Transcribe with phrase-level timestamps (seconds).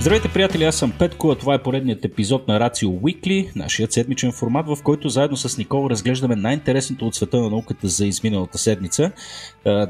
[0.00, 4.32] Здравейте, приятели, аз съм Петко, а това е поредният епизод на Рацио Weekly, нашият седмичен
[4.32, 9.12] формат, в който заедно с Никола разглеждаме най-интересното от света на науката за изминалата седмица.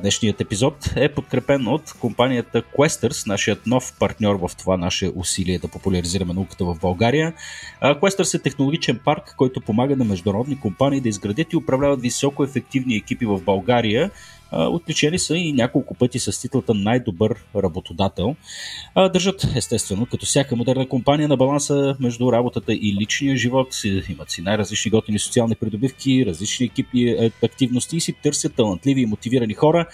[0.02, 5.68] Днешният епизод е подкрепен от компанията Questers, нашият нов партньор в това наше усилие да
[5.68, 7.32] популяризираме науката в България.
[7.82, 12.96] Questers е технологичен парк, който помага на международни компании да изградят и управляват високо ефективни
[12.96, 14.10] екипи в България,
[14.52, 18.36] Отличени са и няколко пъти с титлата най-добър работодател.
[18.96, 23.68] Държат, естествено, като всяка модерна компания на баланса между работата и личния живот.
[24.08, 29.54] Имат си най-различни готини социални придобивки, различни екипи, активности и си търсят талантливи и мотивирани
[29.54, 29.86] хора.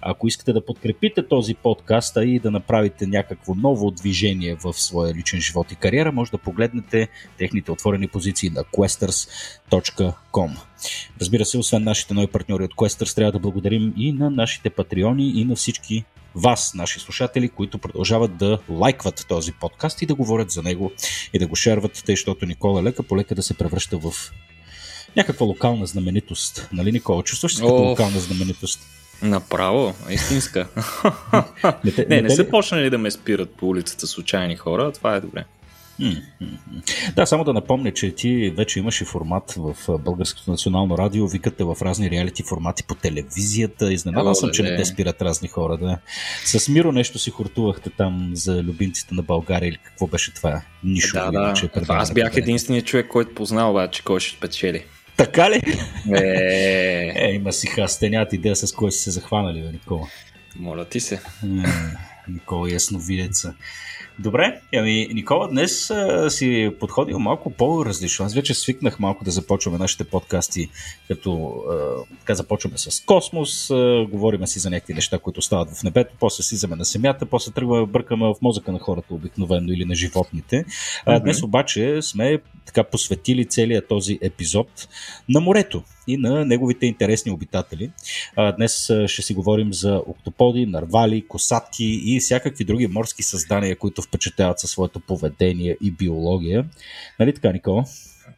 [0.00, 5.40] Ако искате да подкрепите този подкаст и да направите някакво ново движение в своя личен
[5.40, 7.08] живот и кариера, може да погледнете
[7.38, 10.50] техните отворени позиции на questers.com.
[11.20, 15.40] Разбира се, освен нашите нови партньори от Questers, трябва да благодарим и на нашите патреони
[15.40, 20.50] и на всички вас, наши слушатели, които продължават да лайкват този подкаст и да говорят
[20.50, 20.92] за него
[21.32, 24.32] и да го шерват, тъй, защото Никола лека по лека да се превръща в
[25.16, 26.68] някаква локална знаменитост.
[26.72, 27.22] Нали, Никола?
[27.22, 28.80] Чувстваш се като локална знаменитост?
[29.22, 30.68] Направо, истинска.
[31.84, 35.20] не, не, не, не са почнали да ме спират по улицата случайни хора, това е
[35.20, 35.44] добре.
[37.16, 41.64] Да, само да напомня, че ти вече имаш и формат в Българското национално радио, викате
[41.64, 43.92] в разни реалити формати по телевизията.
[43.92, 45.76] Изненадан съм, че не те спират разни хора.
[45.76, 45.98] Да.
[46.44, 50.62] С Миро нещо си хуртувахте там за любимците на България или какво беше това?
[50.84, 51.16] Нищо.
[51.16, 51.52] Да, да.
[51.54, 54.84] Че е Аз бях единственият човек, който познал обаче кой ще спечели.
[55.16, 55.62] Така ли?
[56.16, 60.08] Е, е има си хастенят идея с кой си се захванали, бе, Никола.
[60.56, 61.14] Моля ти се.
[61.14, 61.20] Е,
[62.28, 63.54] Никола ясновидеца.
[64.22, 68.24] Добре, ами Никола днес а, си подходил малко по-различно.
[68.24, 70.68] Аз вече свикнах малко да започваме нашите подкасти,
[71.08, 75.82] като а, така започваме с космос, а, говориме си за някакви неща, които стават в
[75.82, 79.94] небето, после си на Земята, после тръгваме бъркаме в мозъка на хората обикновено или на
[79.94, 80.64] животните.
[81.06, 84.88] А, днес обаче сме така посветили целият този епизод
[85.28, 87.90] на морето и на неговите интересни обитатели.
[88.56, 94.60] Днес ще си говорим за октоподи, нарвали, косатки и всякакви други морски създания, които впечатляват
[94.60, 96.64] със своето поведение и биология.
[97.20, 97.84] Нали така, Никола?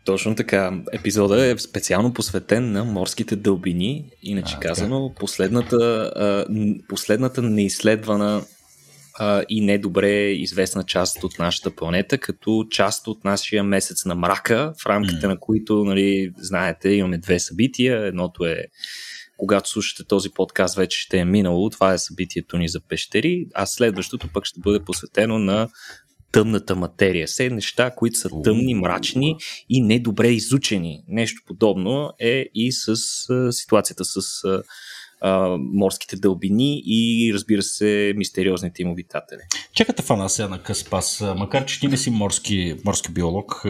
[0.04, 0.72] Точно така.
[0.92, 4.04] Епизода е специално посветен на морските дълбини.
[4.22, 6.46] Иначе а, казано, последната,
[6.88, 8.42] последната неизследвана
[9.18, 14.72] а, и недобре известна част от нашата планета, като част от нашия месец на мрака,
[14.82, 15.28] в рамките mm.
[15.28, 18.06] на които, нали, знаете, имаме две събития.
[18.06, 18.64] Едното е
[19.36, 21.70] когато слушате този подкаст, вече ще е минало.
[21.70, 25.68] Това е събитието ни за пещери, а следващото пък ще бъде посветено на
[26.32, 27.26] тъмната материя.
[27.26, 29.36] Все неща, които са тъмни, мрачни
[29.68, 31.04] и недобре изучени.
[31.08, 32.96] Нещо подобно е и с
[33.52, 34.62] ситуацията с а,
[35.58, 39.40] морските дълбини и разбира се мистериозните им обитатели.
[39.74, 43.64] Чакате фана сега на Къспас, макар че ти не си морски, морски биолог,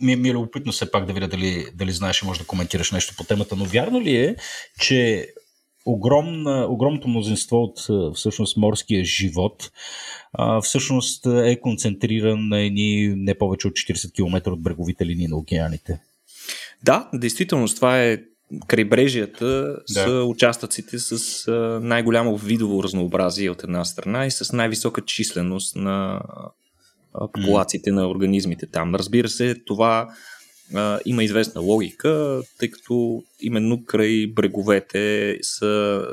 [0.00, 2.92] ми, ми е любопитно все пак да видя дали, дали знаеш и може да коментираш
[2.92, 4.36] нещо по темата, но вярно ли е,
[4.80, 5.28] че
[5.86, 7.78] огромна, огромното мнозинство от
[8.16, 9.70] всъщност морския живот
[10.62, 16.00] всъщност е концентриран на едни не повече от 40 км от бреговите линии на океаните?
[16.82, 18.18] Да, действително това е
[18.68, 19.78] крайбрежията да.
[19.88, 21.44] са участъците с
[21.82, 26.22] най-голямо видово разнообразие от една страна и с най-висока численост на
[27.12, 27.94] популациите mm.
[27.94, 28.94] на организмите там.
[28.94, 30.08] Разбира се, това
[30.74, 36.04] а, има известна логика, тъй като именно край бреговете са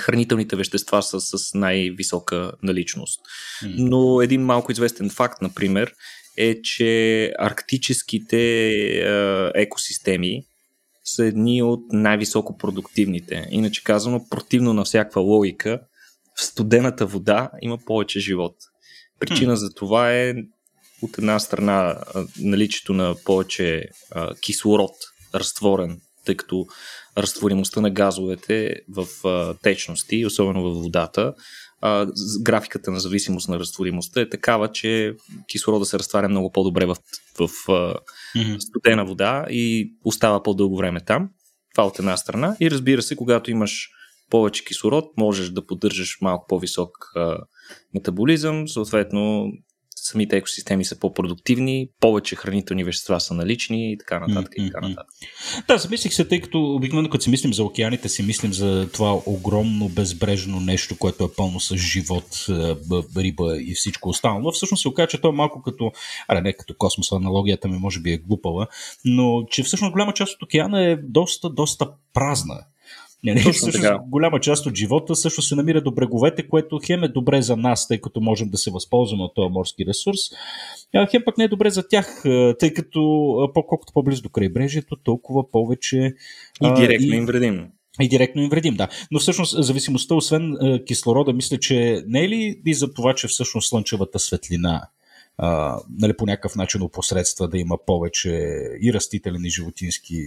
[0.00, 3.20] хранителните вещества са с най-висока наличност.
[3.64, 3.74] Mm.
[3.78, 5.94] Но един малко известен факт, например,
[6.36, 10.44] е, че арктическите а, екосистеми,
[11.04, 13.48] са едни от най-високо продуктивните.
[13.50, 15.80] Иначе казано, противно на всякаква логика,
[16.36, 18.56] в студената вода има повече живот.
[19.20, 20.34] Причина за това е
[21.02, 22.00] от една страна
[22.40, 24.92] наличието на повече а, кислород,
[25.34, 26.66] разтворен, тъй като
[27.18, 31.34] разтворимостта на газовете в а, течности, особено във водата,
[31.80, 32.06] а,
[32.40, 35.14] графиката на зависимост на разтворимостта е такава, че
[35.48, 36.96] кислорода се разтваря много по-добре в,
[37.38, 37.94] в, в
[38.36, 38.58] mm-hmm.
[38.58, 41.30] студена вода и остава по-дълго време там.
[41.74, 42.56] Това от една страна.
[42.60, 43.90] И разбира се, когато имаш
[44.30, 47.38] повече кислород, можеш да поддържаш малко по-висок а,
[47.94, 49.52] метаболизъм, съответно
[50.04, 54.52] самите екосистеми са по-продуктивни, повече хранителни вещества са налични и така нататък.
[54.52, 54.66] Mm-hmm.
[54.66, 55.16] И така нататък.
[55.68, 59.20] Да, замислих се, тъй като обикновено като си мислим за океаните, си мислим за това
[59.26, 62.52] огромно безбрежно нещо, което е пълно с живот, е,
[63.16, 64.52] риба и всичко останало.
[64.52, 65.92] Всъщност се оказа, че то е малко като,
[66.28, 68.66] аре не като космос, аналогията ми може би е глупава,
[69.04, 72.64] но че всъщност голяма част от океана е доста, доста празна
[73.24, 77.08] Не, не, всъщност, голяма част от живота също се намира до бреговете, което хем е
[77.08, 80.18] добре за нас, тъй като можем да се възползваме от този морски ресурс.
[80.94, 82.22] А хем пък не е добре за тях,
[82.58, 83.00] тъй като
[83.54, 86.14] по-колкото по-близо до крайбрежието, толкова повече.
[86.62, 87.16] И директно и...
[87.16, 87.66] им вредим.
[88.00, 88.88] И директно им вредим, да.
[89.10, 93.28] Но всъщност зависимостта, освен е, кислорода, мисля, че не е ли и за това, че
[93.28, 94.88] всъщност слънчевата светлина
[95.38, 98.30] а, нали, по някакъв начин опосредства да има повече
[98.82, 100.22] и растителен и животински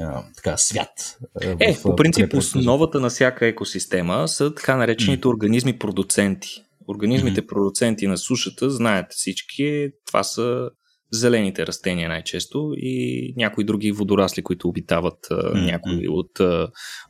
[0.00, 1.18] а, така, свят.
[1.60, 6.64] Е, в, по принцип, основата на всяка екосистема са така наречените организми продуценти.
[6.88, 10.70] Организмите продуценти на сушата, знаете всички, това са
[11.12, 15.64] зелените растения най-често и някои други водорасли, които обитават mm-hmm.
[15.64, 16.40] някои от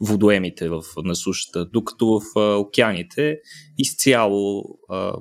[0.00, 1.66] водоемите в, на сушата.
[1.72, 3.36] Докато в океаните
[3.78, 4.64] изцяло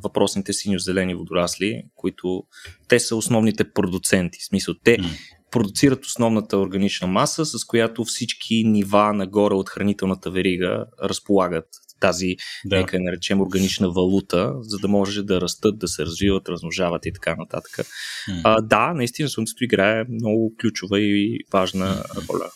[0.04, 2.44] въпросните синьо-зелени водорасли, които
[2.88, 4.40] те са основните продуценти.
[4.42, 10.31] В смисъл, те mm-hmm продуцират основната органична маса, с която всички нива нагоре от хранителната
[10.31, 11.65] верига разполагат
[12.00, 12.75] тази, да.
[12.75, 17.36] нека наречем, органична валута, за да може да растат, да се развиват, размножават и така
[17.36, 17.71] нататък.
[17.71, 18.42] Mm.
[18.44, 22.50] А, да, наистина Слънцето играе много ключова и важна роля.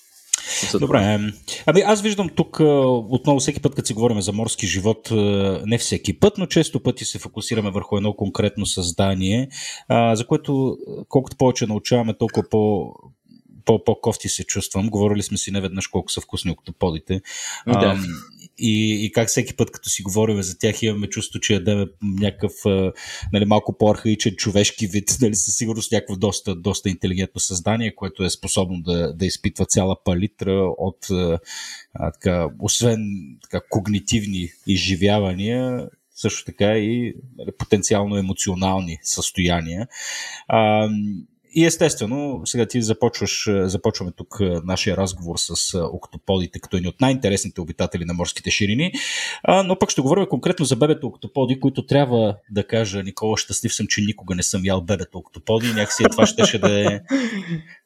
[0.80, 1.19] Добре.
[1.65, 2.59] Ами аз виждам тук
[3.09, 5.09] отново всеки път, като си говорим за морски живот,
[5.65, 9.50] не всеки път, но често пъти се фокусираме върху едно конкретно създание,
[10.13, 10.77] за което
[11.09, 12.94] колкото повече научаваме, толкова по,
[13.86, 14.89] по-кофти се чувствам.
[14.89, 17.21] Говорили сме си неведнъж колко са вкусни октоподите.
[17.68, 17.98] Да.
[18.57, 22.54] И, и как всеки път, като си говорим за тях, имаме чувство, че ядем някакъв
[23.34, 28.30] нали, малко по-архаичен човешки вид, нали, със сигурност някакво доста, доста интелигентно създание, което е
[28.30, 33.00] способно да, да изпитва цяла палитра от, а, така, освен
[33.42, 39.88] така, когнитивни изживявания, също така и нали, потенциално емоционални състояния.
[40.48, 40.90] А,
[41.56, 46.78] и естествено, сега ти започваш, е, започваме тук е, нашия разговор с е, октоподите, като
[46.78, 48.92] едни от най-интересните обитатели на морските ширини,
[49.66, 53.88] но пък ще говорим конкретно за бебето октоподи, които трябва да кажа, Никола, щастлив съм,
[53.88, 57.00] че никога не съм ял бебето октоподи, някакси това щеше да е,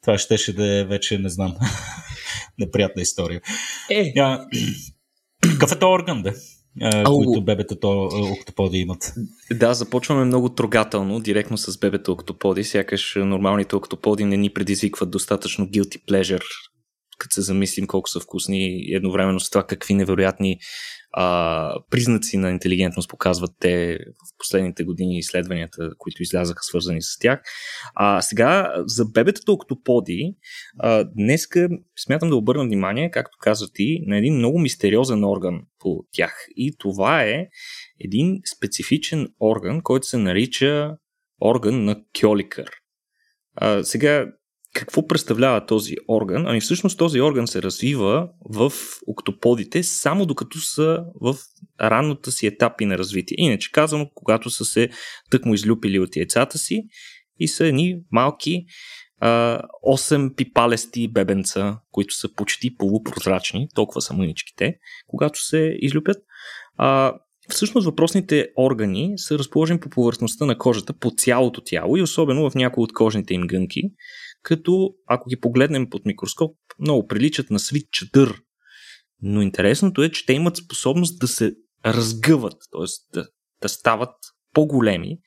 [0.02, 1.56] това щеше да е вече, не знам,
[2.58, 3.40] неприятна история.
[3.90, 4.12] Е.
[5.40, 6.32] Какъв е то орган, бе?
[6.82, 9.12] Ау, които бебетата октоподи имат.
[9.52, 15.66] Да, започваме много трогателно, директно с бебета октоподи, сякаш нормалните октоподи не ни предизвикват достатъчно
[15.66, 16.44] guilty pleasure,
[17.18, 20.58] като се замислим колко са вкусни и едновременно с това какви невероятни
[21.12, 27.42] а, признаци на интелигентност показват те в последните години изследванията, които излязаха свързани с тях.
[27.94, 30.34] А сега за бебетата октоподи,
[30.78, 31.68] а, днеска
[31.98, 36.46] смятам да обърна внимание, както каза ти, на един много мистериозен орган по тях.
[36.56, 37.46] И това е
[38.00, 40.96] един специфичен орган, който се нарича
[41.40, 42.70] орган на Кьоликър.
[43.56, 44.26] А, сега
[44.74, 46.46] какво представлява този орган?
[46.46, 48.72] Ами всъщност този орган се развива в
[49.06, 51.34] октоподите само докато са в
[51.80, 53.36] ранната си етапи на развитие.
[53.38, 54.90] Иначе казано, когато са се
[55.30, 56.82] тъкмо излюпили от яйцата си
[57.38, 58.64] и са едни малки
[59.20, 64.74] а, 8 пипалести бебенца, които са почти полупрозрачни, толкова са мъничките,
[65.06, 66.16] когато се излюпят.
[66.76, 67.14] А,
[67.50, 72.54] Всъщност въпросните органи са разположени по повърхността на кожата, по цялото тяло и особено в
[72.54, 73.82] някои от кожните им гънки,
[74.42, 78.42] като ако ги погледнем под микроскоп, много приличат на свит чадър.
[79.22, 81.54] Но интересното е, че те имат способност да се
[81.86, 83.14] разгъват, т.е.
[83.14, 83.28] Да,
[83.62, 84.14] да стават
[84.54, 85.18] по-големи,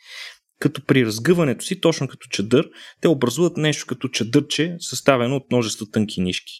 [0.59, 2.69] като при разгъването си, точно като чадър,
[3.01, 6.53] те образуват нещо като чадърче, съставено от множество тънки нишки.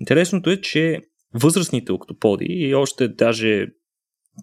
[0.00, 1.00] Интересното е, че
[1.34, 3.66] възрастните октоподи и още даже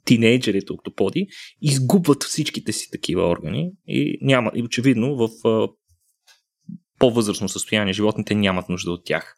[0.05, 1.27] тинейджерите октоподи
[1.61, 5.29] изгубват всичките си такива органи и няма, и очевидно в
[7.01, 9.37] по-възрастно състояние, животните нямат нужда от тях.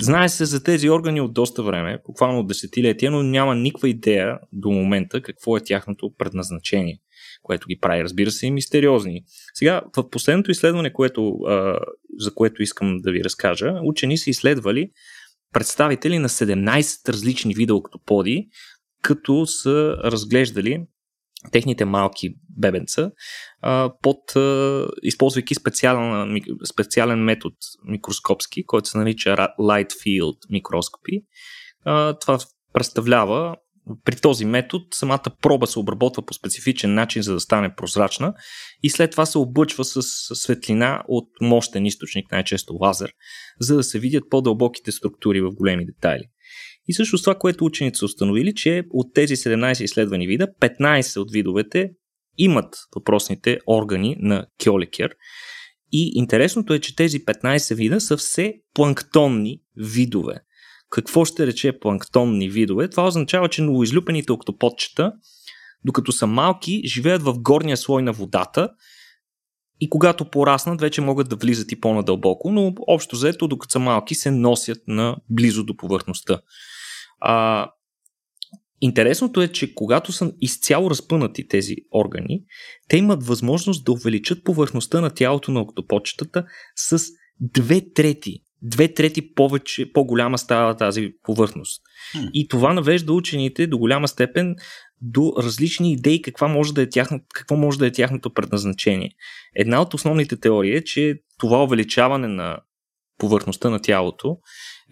[0.00, 4.38] Знае се за тези органи от доста време, буквално от десетилетия, но няма никаква идея
[4.52, 6.98] до момента какво е тяхното предназначение,
[7.42, 9.22] което ги прави, разбира се, и мистериозни.
[9.54, 11.38] Сега, в последното изследване, което,
[12.18, 14.90] за което искам да ви разкажа, учени са изследвали
[15.52, 18.48] представители на 17 различни вида октоподи,
[19.02, 20.84] като са разглеждали
[21.52, 23.10] техните малки бебенца,
[24.02, 24.18] под,
[25.02, 26.40] използвайки специален,
[26.72, 31.20] специален метод микроскопски, който се нарича Light Field микроскопи.
[32.20, 32.38] Това
[32.72, 33.56] представлява
[34.04, 38.34] при този метод самата проба се обработва по специфичен начин, за да стане прозрачна
[38.82, 40.02] и след това се облъчва с
[40.34, 43.12] светлина от мощен източник, най-често лазер,
[43.60, 46.24] за да се видят по-дълбоките структури в големи детайли.
[46.88, 51.32] И също това, което учените са установили, че от тези 17 изследвани вида, 15 от
[51.32, 51.90] видовете
[52.38, 55.14] имат въпросните органи на Кьоликер.
[55.92, 60.34] И интересното е, че тези 15 вида са все планктонни видове.
[60.90, 62.90] Какво ще рече планктонни видове?
[62.90, 65.12] Това означава, че новоизлюпените октоподчета,
[65.84, 68.68] докато са малки, живеят в горния слой на водата
[69.80, 74.14] и когато пораснат, вече могат да влизат и по-надълбоко, но общо заето, докато са малки,
[74.14, 76.40] се носят на близо до повърхността.
[77.20, 77.68] А,
[78.80, 82.42] Интересното е, че когато са изцяло разпънати тези органи,
[82.88, 86.44] те имат възможност да увеличат повърхността на тялото на октопочетата
[86.76, 87.02] с
[87.40, 88.38] две трети.
[88.62, 91.82] Две трети повече, по-голяма става тази повърхност.
[92.16, 92.30] Hmm.
[92.32, 94.56] И това навежда учените до голяма степен
[95.00, 99.10] до различни идеи каква може да е тяхно, какво може да е тяхното предназначение.
[99.54, 102.58] Една от основните теории е, че това увеличаване на
[103.18, 104.36] повърхността на тялото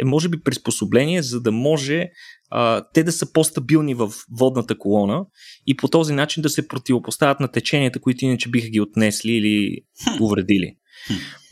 [0.03, 2.11] е може би приспособление, за да може
[2.51, 5.25] а, те да са по-стабилни в водната колона
[5.67, 9.79] и по този начин да се противопоставят на теченията, които иначе биха ги отнесли или
[10.21, 10.77] увредили.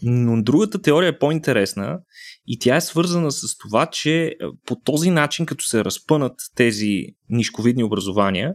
[0.02, 1.98] Но другата теория е по-интересна
[2.46, 4.34] и тя е свързана с това, че
[4.66, 8.52] по този начин, като се разпънат тези нишковидни образования,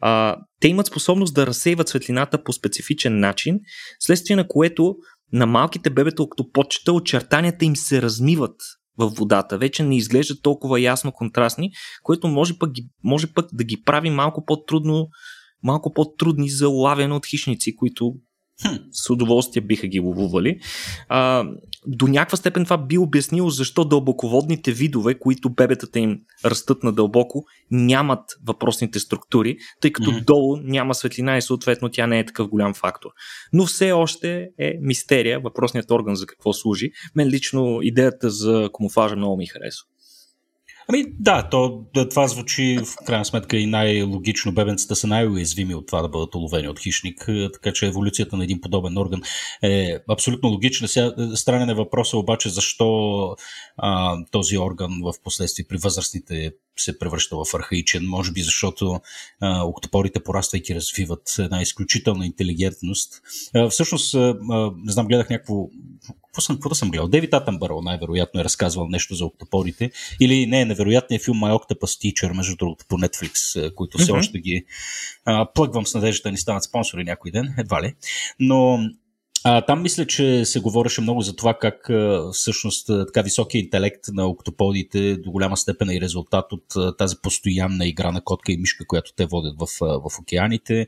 [0.00, 3.60] а, те имат способност да разсейват светлината по специфичен начин,
[4.00, 4.96] следствие на което
[5.32, 8.56] на малките бебета октоподчета очертанията им се размиват
[9.00, 9.58] в водата.
[9.58, 11.70] Вече не изглеждат толкова ясно контрастни,
[12.02, 12.70] което може пък,
[13.04, 15.08] може пък да ги прави малко по-трудно
[15.62, 18.14] малко по-трудни за лавяне от хищници, които
[18.62, 20.60] хм, с удоволствие биха ги ловували.
[21.08, 21.44] А,
[21.86, 28.24] до някаква степен това би обяснило защо дълбоководните видове, които бебетата им растат надълбоко, нямат
[28.46, 30.24] въпросните структури, тъй като mm-hmm.
[30.24, 33.10] долу няма светлина и съответно тя не е такъв голям фактор.
[33.52, 36.90] Но все още е мистерия, въпросният орган за какво служи.
[37.14, 39.86] Мен лично идеята за камуфажа много ми харесва.
[40.92, 44.52] Ами да, то, това звучи в крайна сметка и най-логично.
[44.52, 48.44] Бебенцата са най-уязвими от това да бъдат уловени от хищник, е, така че еволюцията на
[48.44, 49.22] един подобен орган
[49.62, 50.88] е абсолютно логична.
[50.88, 53.36] Сега е, странен е въпроса обаче защо
[53.76, 59.00] а, този орган в последствие при възрастните се превръща в архаичен, може би защото
[59.40, 63.12] а, октопорите, пораствайки, развиват една изключителна интелигентност.
[63.54, 64.34] А, всъщност, а,
[64.76, 65.68] не знам, гледах някакво
[66.30, 67.08] какво съм, какво съм гледал?
[67.08, 69.90] Дейвид Атенбърл най-вероятно е разказвал нещо за октопорите.
[70.20, 74.18] Или не, невероятният филм My Octopus Teacher, между другото, по Netflix, които все mm-hmm.
[74.18, 74.64] още ги
[75.24, 77.94] а, плъгвам с надежда да ни станат спонсори някой ден, едва ли.
[78.40, 78.78] Но
[79.44, 81.90] а, там мисля, че се говореше много за това как
[82.32, 88.12] всъщност така високия интелект на октоподите до голяма степен е резултат от тази постоянна игра
[88.12, 90.86] на котка и мишка, която те водят в, в океаните.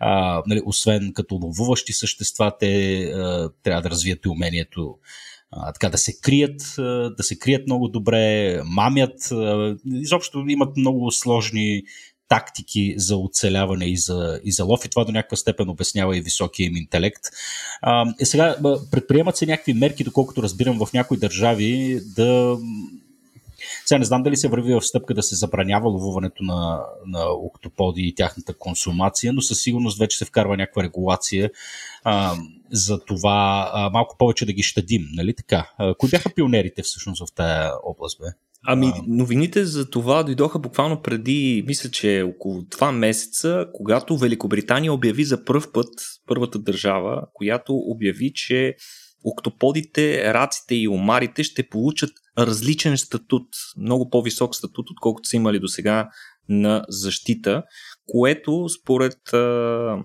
[0.00, 4.98] А, нали, освен като ловуващи същества, те а, трябва да развият и умението
[5.50, 6.60] а, така да се крият,
[7.16, 9.18] да се крият много добре, мамят.
[9.86, 11.82] Изобщо имат много сложни
[12.28, 16.20] тактики за оцеляване и за, и за лов и това до някаква степен обяснява и
[16.20, 17.22] високия им интелект.
[17.82, 18.56] А, е, сега
[18.90, 22.58] предприемат се някакви мерки, доколкото разбирам в някои държави да
[23.86, 28.02] сега не знам дали се върви в стъпка да се забранява ловуването на, на октоподи
[28.02, 31.50] и тяхната консумация, но със сигурност вече се вкарва някаква регулация
[32.04, 32.36] а,
[32.72, 35.70] за това а, малко повече да ги щадим, нали така?
[35.78, 38.26] А, кои бяха пионерите всъщност в тази област, бе?
[38.66, 45.24] Ами, новините за това дойдоха буквално преди, мисля, че около два месеца, когато Великобритания обяви
[45.24, 45.88] за първ път,
[46.26, 48.74] първата държава, която обяви, че
[49.24, 55.68] октоподите, раците и омарите ще получат различен статут, много по-висок статут, отколкото са имали до
[55.68, 56.08] сега
[56.48, 57.62] на защита,
[58.06, 59.96] което според а,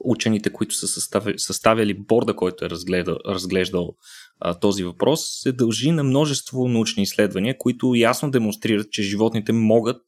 [0.00, 3.94] учените, които са съставили, съставили борда, който е разгледал, разглеждал
[4.44, 10.02] а, този въпрос, се дължи на множество научни изследвания, които ясно демонстрират, че животните могат,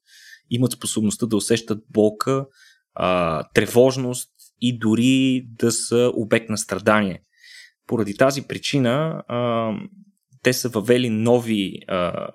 [0.51, 2.47] имат способността да усещат болка,
[2.95, 7.23] а, тревожност и дори да са обект на страдание.
[7.87, 9.71] Поради тази причина а,
[10.43, 12.29] те са въвели нови а,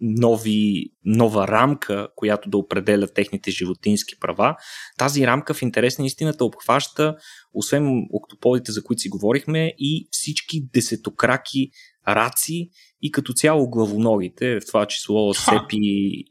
[0.00, 4.56] нови, нова рамка, която да определя техните животински права.
[4.98, 7.16] Тази рамка в интерес на истината обхваща,
[7.54, 11.70] освен октоподите, за които си говорихме, и всички десетокраки
[12.08, 12.70] раци
[13.02, 16.26] и като цяло главоногите, в това число сепи и,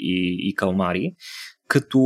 [0.00, 1.14] и, и калмари,
[1.68, 1.98] като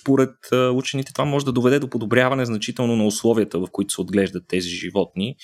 [0.00, 0.34] според
[0.72, 4.68] учените това може да доведе до подобряване значително на условията, в които се отглеждат тези
[4.68, 5.36] животни,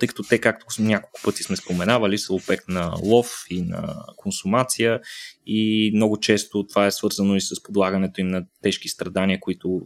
[0.00, 5.00] тъй като те, както няколко пъти сме споменавали, са обект на лов и на консумация
[5.46, 9.80] и много често това е свързано и с подлагането им на тежки страдания, които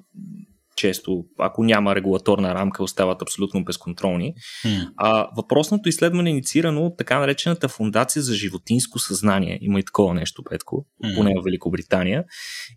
[0.76, 4.35] често, ако няма регулаторна рамка, остават абсолютно безконтролни.
[4.64, 4.88] Mm.
[4.97, 9.59] А, въпросното изследване е инициирано от така наречената фундация за животинско съзнание.
[9.62, 11.16] Има и такова нещо, Петко, mm.
[11.16, 12.25] поне в Великобритания.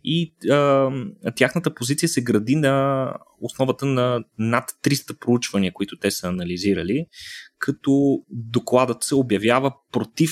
[0.03, 0.89] И а,
[1.35, 3.05] тяхната позиция се гради на
[3.41, 7.05] основата на над 300 проучвания, които те са анализирали,
[7.59, 10.31] като докладът се обявява против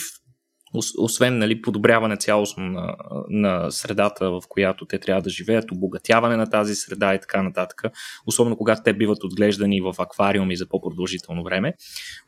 [0.98, 2.96] освен нали, подобряване цялостно на,
[3.30, 7.82] на средата, в която те трябва да живеят, обогатяване на тази среда и така нататък,
[8.26, 11.74] особено когато те биват отглеждани в аквариуми за по-продължително време.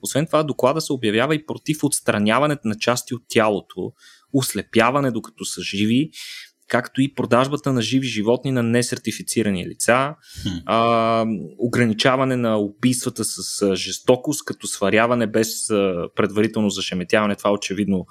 [0.01, 3.91] Освен това, доклада се обявява и против отстраняването на части от тялото,
[4.34, 6.10] ослепяване докато са живи,
[6.69, 10.15] както и продажбата на живи животни на несертифицирани лица,
[10.65, 11.25] а,
[11.57, 15.67] ограничаване на убийствата с жестокост, като сваряване без
[16.15, 17.35] предварително зашеметяване.
[17.35, 18.05] Това очевидно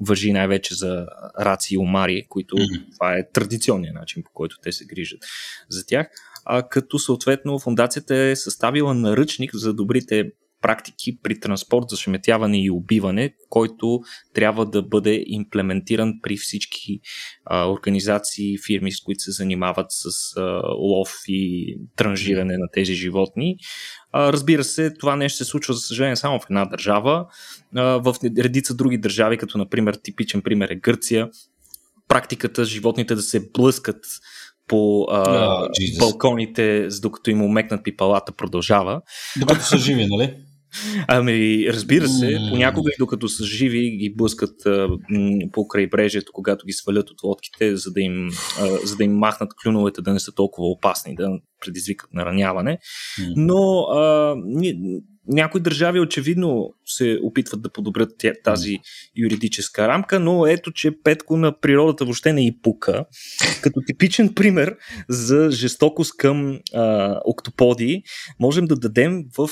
[0.00, 1.06] въжи най-вече за
[1.40, 2.92] раци и омари, които mm-hmm.
[2.94, 5.20] това е традиционният начин, по който те се грижат
[5.68, 6.06] за тях.
[6.44, 10.30] А, като съответно фундацията е съставила наръчник за добрите
[10.62, 14.00] практики при транспорт, зашеметяване и убиване, който
[14.34, 17.00] трябва да бъде имплементиран при всички
[17.44, 20.42] а, организации фирми, с които се занимават с а,
[20.78, 23.56] лов и транжиране на тези животни.
[24.12, 27.26] А, разбира се, това нещо се случва, за съжаление, само в една държава.
[27.76, 31.28] А, в редица други държави, като например типичен пример е Гърция,
[32.08, 34.04] практиката животните да се блъскат
[34.68, 39.00] по а, oh, балконите, докато им умекнат пипалата, продължава.
[39.40, 40.36] Докато са живи, нали?
[41.08, 44.88] Ами, разбира се, понякога и докато са живи ги блъскат а,
[45.52, 48.28] по крайбрежието, когато ги свалят от лодките, за да, им,
[48.60, 51.28] а, за да им махнат клюновете да не са толкова опасни, да
[51.60, 52.78] предизвикат нараняване.
[53.36, 54.36] Но а,
[55.26, 58.10] някои държави очевидно се опитват да подобрят
[58.44, 58.78] тази
[59.16, 63.04] юридическа рамка, но ето, че Петко на природата въобще не и пука.
[63.62, 64.76] Като типичен пример
[65.08, 68.02] за жестокост към а, октоподи,
[68.40, 69.48] можем да дадем в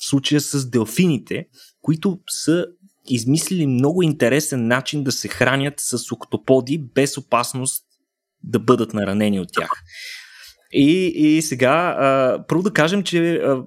[0.00, 1.46] случая с делфините,
[1.82, 2.66] които са
[3.08, 7.84] измислили много интересен начин да се хранят с октоподи без опасност
[8.42, 9.70] да бъдат наранени от тях.
[10.72, 13.62] И, и сега, а, първо да кажем, че а,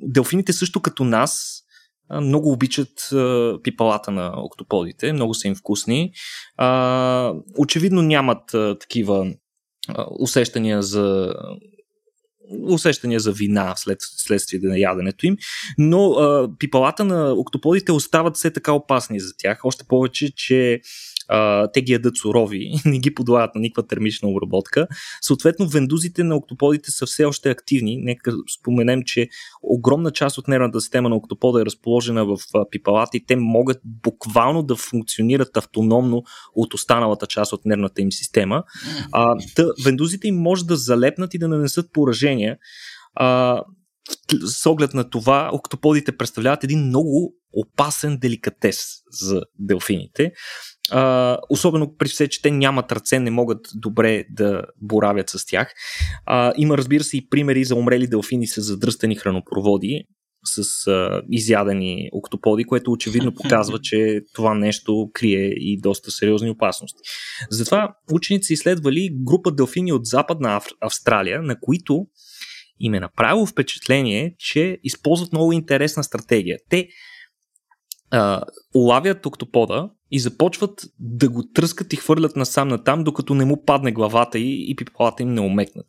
[0.00, 1.62] делфините също като нас
[2.08, 6.12] а, много обичат а, пипалата на октоподите, много са им вкусни.
[6.56, 9.34] А, очевидно нямат а, такива
[10.20, 11.34] усещания за
[12.62, 15.36] усещания за вина след, следствие на яденето им,
[15.78, 20.80] но а, пипалата на октоподите остават все така опасни за тях, още повече, че
[21.30, 24.86] а, те ги ядат сурови, не ги подлагат на никаква термична обработка.
[25.20, 27.96] Съответно, вендузите на октоподите са все още активни.
[27.96, 29.28] Нека споменем, че
[29.62, 32.36] огромна част от нервната система на октопода е разположена в
[32.70, 36.22] пипалата и те могат буквално да функционират автономно
[36.54, 38.62] от останалата част от нервната им система.
[39.12, 42.58] А, тъ, вендузите им може да залепнат и да нанесат поражения.
[43.14, 43.62] А,
[44.44, 48.78] с оглед на това, октоподите представляват един много опасен деликатес
[49.10, 50.32] за делфините.
[50.90, 55.72] А, особено при все, че те нямат ръце, не могат добре да боравят с тях.
[56.26, 60.04] А, има, разбира се, и примери за умрели делфини с задръстени хранопроводи,
[60.44, 67.00] с а, изядени октоподи, което очевидно показва, че това нещо крие и доста сериозни опасности.
[67.50, 72.06] Затова ученици изследвали група делфини от Западна Австралия, на които
[72.80, 76.58] им е направило впечатление, че използват много интересна стратегия.
[76.68, 76.88] Те
[78.10, 78.42] а,
[78.74, 83.92] улавят октопода и започват да го тръскат и хвърлят насам натам, докато не му падне
[83.92, 85.86] главата и, и пипалата им не омекнат.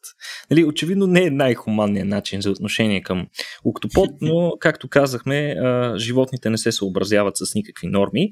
[0.51, 3.27] Нали, очевидно не е най-хуманният начин за отношение към
[3.63, 5.55] октопод, но, както казахме,
[5.97, 8.29] животните не се съобразяват с никакви норми.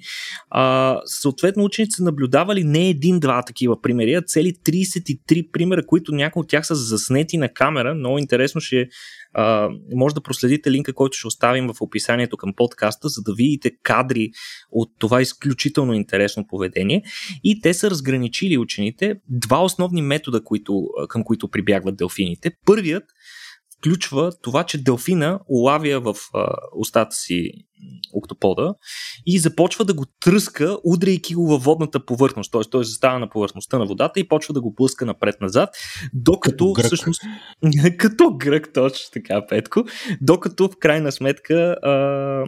[0.49, 6.39] А, съответно, ученици са наблюдавали не един-два такива примери, а цели 33 примера, които някои
[6.41, 7.95] от тях са заснети на камера.
[7.95, 8.87] Много интересно ще
[9.33, 13.71] а, може да проследите линка, който ще оставим в описанието към подкаста, за да видите
[13.83, 14.29] кадри
[14.71, 17.03] от това изключително интересно поведение.
[17.43, 22.51] И те са разграничили учените два основни метода, които, към които прибягват делфините.
[22.65, 23.03] Първият
[23.77, 27.51] включва това, че делфина улавя в а, устата си
[28.13, 28.73] октопода
[29.25, 32.51] и започва да го тръска, удряйки го във водната повърхност.
[32.51, 32.61] Т.е.
[32.71, 35.69] той застава на повърхността на водата и почва да го блъска напред-назад,
[36.13, 37.21] докато като всъщност...
[37.97, 39.83] като грък, точно така, Петко.
[40.21, 42.45] Докато в крайна сметка а,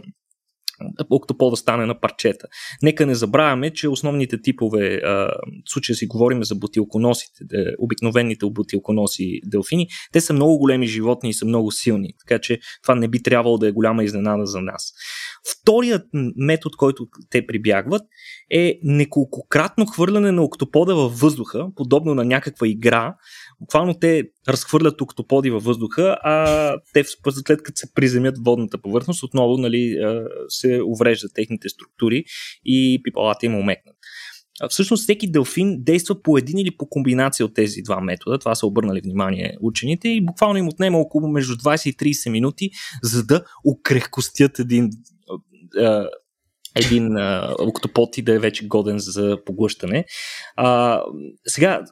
[1.10, 2.46] октопода стане на парчета.
[2.82, 5.30] Нека не забравяме, че основните типове, в
[5.66, 7.44] случая си говорим за бутилконосите,
[7.78, 12.94] обикновените бутилконоси делфини, те са много големи животни и са много силни, така че това
[12.94, 14.92] не би трябвало да е голяма изненада за нас.
[15.50, 18.02] Вторият метод, който те прибягват
[18.50, 23.16] е неколкократно хвърляне на октопода във въздуха, подобно на някаква игра,
[23.60, 29.22] буквално те разхвърлят октоподи във въздуха, а те след като се приземят в водната повърхност,
[29.22, 29.96] отново нали,
[30.48, 32.24] се увреждат техните структури
[32.64, 33.96] и пипалата им умекнат.
[34.68, 38.38] Всъщност всеки делфин действа по един или по комбинация от тези два метода.
[38.38, 42.70] Това са обърнали внимание учените и буквално им отнема около между 20 и 30 минути,
[43.02, 44.90] за да укрехкостят един
[46.74, 50.04] един а, октопод и да е вече годен за поглъщане.
[50.56, 51.00] А,
[51.46, 51.84] сега,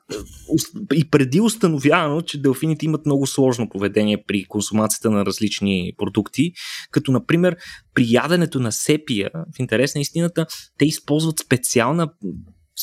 [0.95, 6.53] и преди установявано, че делфините имат много сложно поведение при консумацията на различни продукти,
[6.91, 7.57] като например
[7.95, 10.47] при яденето на сепия, в интерес на истината,
[10.79, 12.09] те използват специална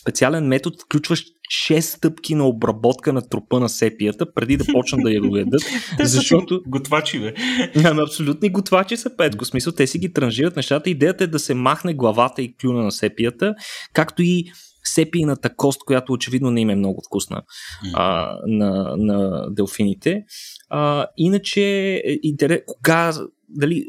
[0.02, 5.12] специален метод, включващ 6 стъпки на обработка на трупа на сепията, преди да почнат да
[5.12, 5.62] я доедат.
[6.04, 6.62] защото...
[6.68, 7.34] Готвачи, бе.
[7.86, 9.46] Ами, абсолютни готвачи са, Петко.
[9.46, 10.90] Смисъл, те си ги транжират нещата.
[10.90, 13.56] Идеята е да се махне главата и клюна на сепията,
[13.94, 14.46] както и
[14.84, 17.42] сепийната кост, която очевидно не им е много вкусна
[17.94, 20.24] а, на, на делфините.
[20.70, 23.14] А, иначе, е, интерес, кога,
[23.50, 23.86] дали,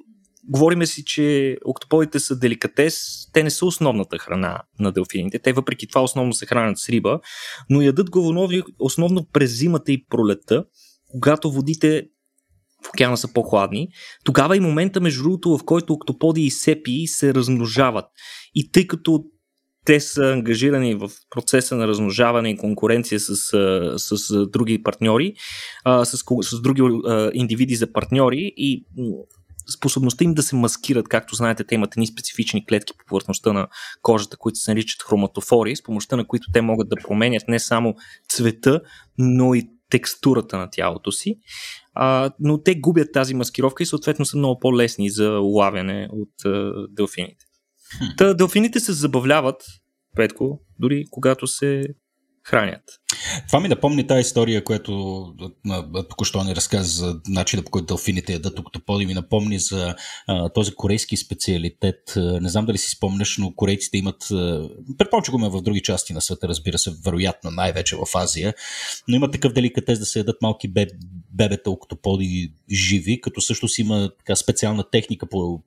[0.49, 5.87] Говориме си, че октоподите са деликатес, те не са основната храна на делфините, те въпреки
[5.87, 7.21] това основно се хранят с риба,
[7.71, 10.65] но ядат главонови основно през зимата и пролета,
[11.11, 12.09] когато водите
[12.85, 13.89] в океана са по-хладни.
[14.25, 18.05] Тогава и момента, между другото, в който октоподи и сепи се размножават.
[18.55, 19.25] И тъй като
[19.85, 23.37] те са ангажирани в процеса на размножаване и конкуренция с,
[23.97, 25.35] с, с други партньори,
[26.05, 26.83] с, с други
[27.33, 28.87] индивиди за партньори и
[29.77, 33.69] способността им да се маскират, както знаете, те имат едни специфични клетки по повърхността на
[34.03, 37.95] кожата, които се наричат хроматофори, с помощта на които те могат да променят не само
[38.29, 38.81] цвета,
[39.19, 41.39] но и текстурата на тялото си.
[41.95, 46.73] А, но те губят тази маскировка и съответно са много по-лесни за улавяне от а,
[46.91, 47.45] делфините.
[48.17, 49.63] Та, делфините се забавляват,
[50.17, 51.85] Петко, дори когато се
[52.45, 52.83] хранят.
[53.47, 55.25] Това ми напомни тази история, която
[56.09, 59.07] току-що ни разказа за начина по който делфините ядат октоподи.
[59.07, 59.95] Ми напомни за
[60.27, 62.13] а, този корейски специалитет.
[62.17, 64.27] Не знам дали си спомняш, но корейците имат.
[64.99, 68.55] Предполагам, че го има в други части на света, разбира се, вероятно най-вече в Азия.
[69.09, 70.91] Но има такъв деликатес да се ядат малки беб,
[71.33, 75.63] бебета октоподи живи, като също си има така специална техника по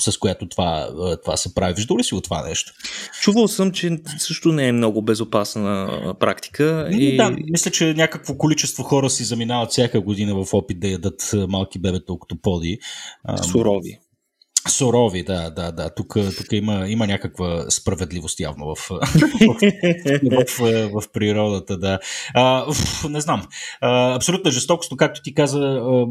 [0.00, 0.88] с която това,
[1.24, 1.74] това се прави.
[1.74, 2.72] Виждал ли си от това нещо?
[3.20, 6.88] Чувал съм, че също не е много безопасна практика.
[6.92, 7.16] И...
[7.16, 11.78] Да, мисля, че някакво количество хора си заминават всяка година в опит да ядат малки
[11.78, 12.78] бебета октоподи.
[13.52, 13.98] Сурови
[14.70, 15.90] сурови, да, да, да.
[15.90, 18.88] Тук, тук има, има някаква справедливост явно в, в,
[20.30, 21.98] в, в, в природата, да.
[22.34, 22.66] А,
[23.08, 23.46] не знам.
[23.80, 26.06] А, абсолютна жестокост, но както ти каза, а,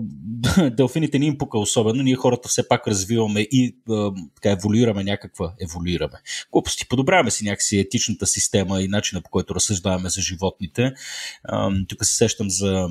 [0.72, 2.04] делфините ни им пука особено.
[2.04, 6.18] Ние хората все пак развиваме и а, така еволюираме някаква, еволюираме.
[6.52, 10.94] Глупости, подобряваме си някакси етичната система и начина по който разсъждаваме за животните.
[11.44, 12.90] А, тук се сещам за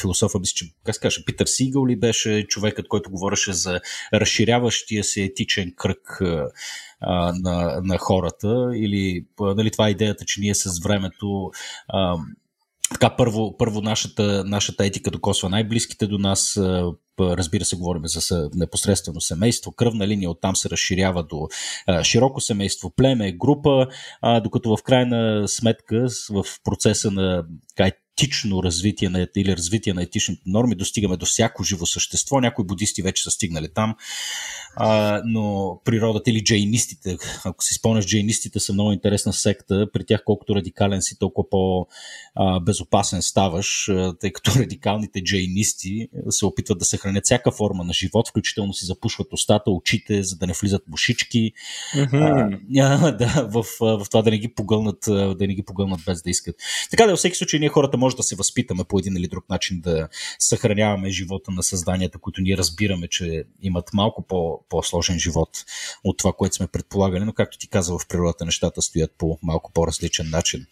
[0.00, 3.80] философа, мисля, че, как се каже, Питър Сигъл ли беше човекът, който говореше за
[4.14, 6.20] разширяващия се етичен кръг
[7.00, 8.70] а, на, на хората?
[8.74, 11.50] Или нали, това е идеята, че ние с времето
[11.88, 12.16] а,
[12.90, 16.60] така, първо, първо нашата, нашата етика докосва най-близките до нас,
[17.20, 21.48] разбира се, говорим за непосредствено семейство, кръвна линия оттам се разширява до
[22.02, 23.86] широко семейство, племе, група,
[24.42, 27.44] докато в крайна сметка в процеса на
[28.20, 32.40] етично развитие на, или развитие на етичните норми достигаме до всяко живо същество.
[32.40, 33.96] Някои будисти вече са стигнали там,
[34.76, 39.86] а, но природата или джейнистите, ако си спомняш, джейнистите са много интересна секта.
[39.92, 46.84] При тях колкото радикален си, толкова по-безопасен ставаш, тъй като радикалните джейнисти се опитват да
[46.84, 51.52] съхранят всяка форма на живот, включително си запушват устата, очите, за да не влизат мушички.
[51.94, 52.60] Mm-hmm.
[52.90, 56.30] А, да, в, в това да не ги погълнат, да не ги погълнат без да
[56.30, 56.56] искат.
[56.90, 59.44] Така да, във всеки случай ние хората може да се възпитаме по един или друг
[59.50, 65.64] начин да съхраняваме живота на създанията, които ние разбираме, че имат малко по, по-сложен живот
[66.04, 69.72] от това, което сме предполагали, но както ти каза, в природата нещата стоят по малко
[69.72, 70.66] по-различен начин.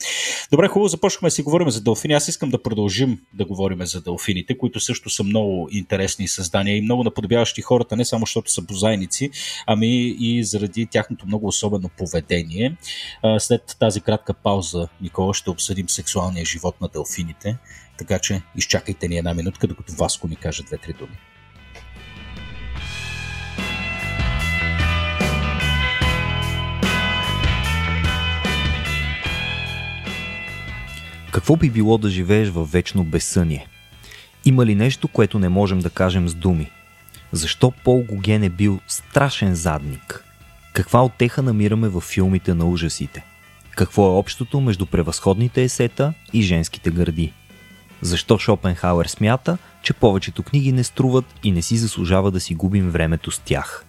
[0.51, 2.14] Добре, хубаво, започваме да си говорим за делфини.
[2.14, 6.83] Аз искам да продължим да говорим за делфините, които също са много интересни създания и
[6.83, 9.31] много наподобяващи хората, не само защото са бозайници,
[9.66, 12.77] ами и заради тяхното много особено поведение.
[13.38, 17.59] След тази кратка пауза, Никола, ще обсъдим сексуалния живот на делфини новините,
[17.99, 21.19] така че изчакайте ни една минутка, докато Васко ни каже две-три думи.
[31.33, 33.67] Какво би било да живееш във вечно безсъние?
[34.45, 36.71] Има ли нещо, което не можем да кажем с думи?
[37.33, 40.25] Защо Пол Гоген е бил страшен задник?
[40.73, 43.25] Каква отеха намираме във филмите на ужасите?
[43.79, 47.33] Какво е общото между превъзходните есета и женските гърди?
[48.03, 52.91] Защо Шопенхауер смята, че повечето книги не струват и не си заслужава да си губим
[52.91, 53.85] времето с тях?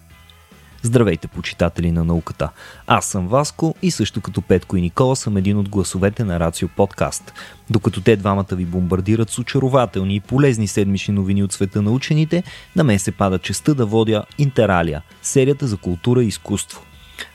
[0.82, 2.50] Здравейте, почитатели на науката!
[2.86, 6.68] Аз съм Васко и също като Петко и Никола съм един от гласовете на Рацио
[6.68, 7.32] Подкаст.
[7.70, 12.42] Докато те двамата ви бомбардират с очарователни и полезни седмични новини от света на учените,
[12.76, 16.82] на мен се пада честа да водя Интералия, серията за култура и изкуство.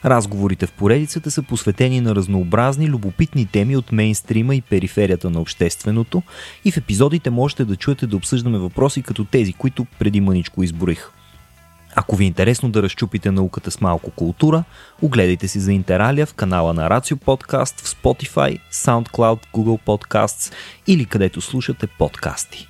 [0.06, 6.24] Разговорите в поредицата са посветени на разнообразни, любопитни теми от мейнстрима и периферията на общественото
[6.66, 11.10] и в епизодите можете да чуете да обсъждаме въпроси като тези, които преди мъничко изборих.
[11.96, 14.64] Ако ви е интересно да разчупите науката с малко култура,
[15.02, 20.54] огледайте си за Интералия в канала на Рацио Подкаст в Spotify, SoundCloud, Google Podcasts
[20.88, 22.68] или където слушате подкасти.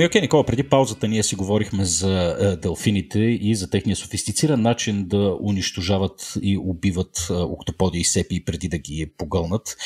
[0.00, 4.62] Ми, окей, Никола, преди паузата ние си говорихме за е, делфините и за техния софистициран
[4.62, 9.68] начин да унищожават и убиват е, октоподи и сепи преди да ги погълнат.
[9.68, 9.76] Е,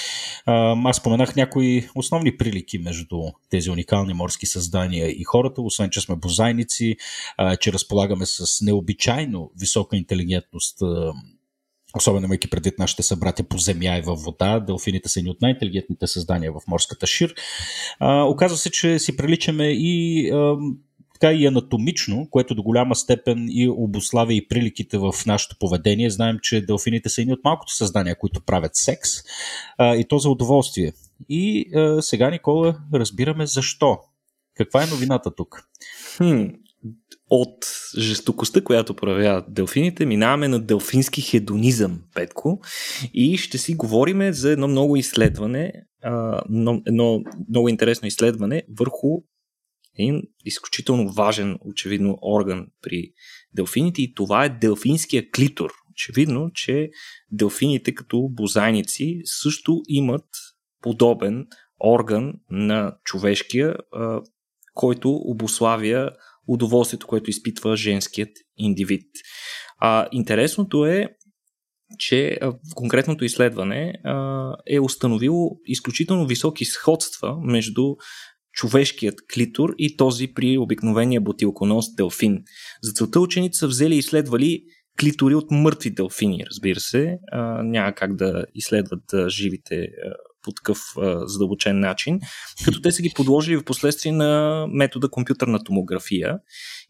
[0.84, 3.16] аз споменах някои основни прилики между
[3.50, 6.96] тези уникални морски създания и хората, освен че сме бозайници,
[7.40, 10.84] е, че разполагаме с необичайно висока интелигентност е,
[11.94, 14.60] особено имайки предвид нашите събратя по земя и във вода.
[14.60, 17.34] Делфините са едни от най-интелигентните създания в морската шир.
[17.98, 20.56] А, оказва се, че си приличаме и а,
[21.14, 26.10] така и анатомично, което до голяма степен и обославя и приликите в нашето поведение.
[26.10, 29.10] Знаем, че делфините са едни от малкото създания, които правят секс
[29.78, 30.92] а, и то за удоволствие.
[31.28, 33.98] И а, сега, Никола, разбираме защо.
[34.56, 35.68] Каква е новината тук?
[36.16, 36.44] Хм,
[37.30, 37.66] от
[37.98, 42.60] жестокостта, която проявяват делфините, минаваме на делфински хедонизъм, Петко,
[43.14, 45.72] и ще си говорим за едно много изследване,
[46.86, 49.22] едно много интересно изследване върху
[49.98, 53.12] един изключително важен, очевидно, орган при
[53.54, 55.70] делфините и това е делфинския клитор.
[55.90, 56.90] Очевидно, че
[57.30, 60.26] делфините като бозайници също имат
[60.80, 61.46] подобен
[61.84, 63.76] орган на човешкия,
[64.74, 66.10] който обославя
[66.46, 69.06] удоволствието, което изпитва женският индивид.
[69.78, 71.08] А, интересното е,
[71.98, 77.94] че а, конкретното изследване а, е установило изключително високи сходства между
[78.52, 82.42] човешкият клитор и този при обикновения бутилконос делфин.
[82.82, 84.62] За целта учените са взели и изследвали
[85.00, 87.18] клитори от мъртви делфини, разбира се.
[87.32, 89.88] А, няма как да изследват а, живите а,
[90.44, 92.20] по такъв а, задълбочен начин,
[92.64, 96.38] като те са ги подложили в последствие на метода компютърна томография.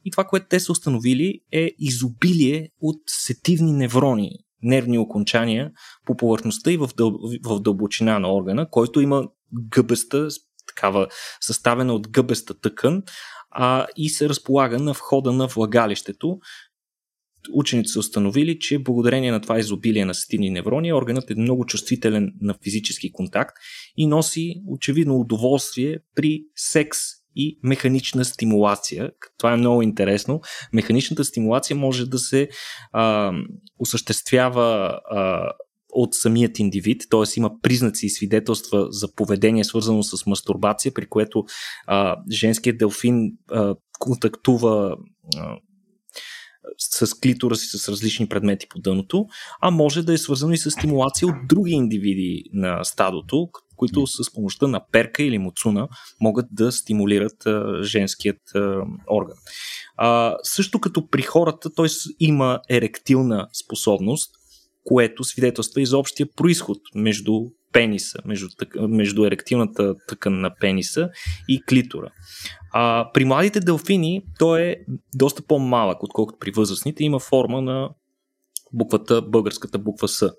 [0.04, 4.30] И това, което те са установили е изобилие от сетивни неврони,
[4.62, 5.70] нервни окончания
[6.06, 7.12] по повърхността и в, дъл...
[7.44, 9.28] в дълбочина на органа, който има
[9.70, 10.28] гъбеста,
[10.66, 11.06] такава
[11.40, 13.02] съставена от гъбеста тъкан,
[13.50, 16.38] а, и се разполага на входа на влагалището,
[17.52, 22.32] учените са установили, че благодарение на това изобилие на сетивни неврони, органът е много чувствителен
[22.40, 23.56] на физически контакт
[23.96, 26.98] и носи очевидно удоволствие при секс
[27.36, 29.10] и механична стимулация.
[29.38, 30.40] Това е много интересно.
[30.72, 32.48] Механичната стимулация може да се
[32.92, 33.32] а,
[33.78, 35.50] осъществява а,
[35.94, 37.22] от самият индивид, т.е.
[37.36, 41.44] има признаци и свидетелства за поведение, свързано с мастурбация, при което
[41.86, 44.96] а, женският делфин а, контактува
[45.36, 45.56] а,
[46.78, 49.26] с клитора си с различни предмети по дъното,
[49.60, 54.32] а може да е свързано и с стимулация от други индивиди на стадото, които с
[54.34, 55.88] помощта на перка или муцуна
[56.20, 59.36] могат да стимулират а, женският а, орган.
[59.96, 61.88] А, също като при хората, той
[62.20, 64.30] има еректилна способност,
[64.84, 67.32] което свидетелства и за общия происход между
[67.72, 68.48] пениса, между,
[68.88, 71.08] между еректилната тъкан на пениса
[71.48, 72.10] и клитора.
[72.76, 74.76] А, при младите делфини той е
[75.14, 77.04] доста по-малък, отколкото при възрастните.
[77.04, 77.90] Има форма на
[78.72, 80.30] буквата, българската буква С.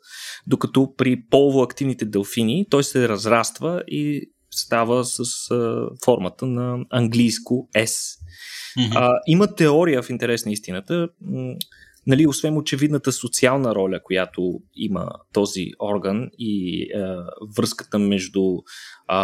[0.48, 7.86] Докато при половоактивните делфини той се разраства и става с а, формата на английско S.
[8.80, 8.92] Mm-hmm.
[8.96, 11.08] А, има теория в интерес на истината
[12.08, 16.88] нали, освен очевидната социална роля, която има този орган и е,
[17.58, 18.42] връзката между
[19.12, 19.16] е,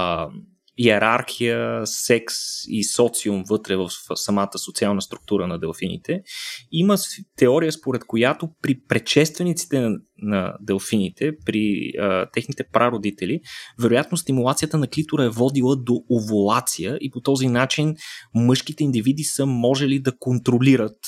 [0.82, 2.36] иерархия, секс
[2.68, 6.22] и социум вътре в самата социална структура на делфините,
[6.72, 6.98] има
[7.38, 13.42] теория според която при предшествениците на, делфините, при а, техните прародители,
[13.80, 17.96] вероятно стимулацията на клитора е водила до овулация и по този начин
[18.36, 21.00] мъжките индивиди са можели да контролират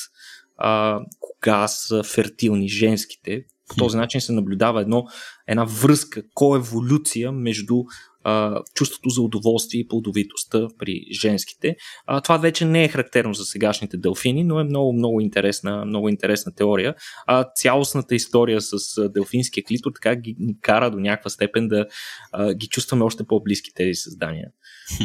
[0.57, 3.43] а, кога са фертилни женските.
[3.69, 5.05] По този начин се наблюдава едно,
[5.47, 7.75] една връзка, коеволюция между
[8.23, 11.75] а, чувството за удоволствие и плодовитостта при женските.
[12.05, 16.09] А, това вече не е характерно за сегашните делфини, но е много, много интересна, много
[16.09, 16.95] интересна теория.
[17.27, 21.85] А, цялостната история с делфинския клитор така ги, ни кара до някаква степен да
[22.31, 24.47] а, ги чувстваме още по-близки тези създания.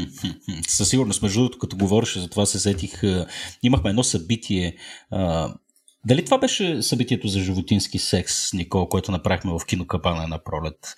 [0.68, 3.02] Със сигурност, между другото, като говореше за това, се сетих.
[3.62, 4.76] Имахме едно събитие.
[6.09, 10.94] Дали това беше събитието за животински секс, Никол, което направихме в кинокапана на пролет,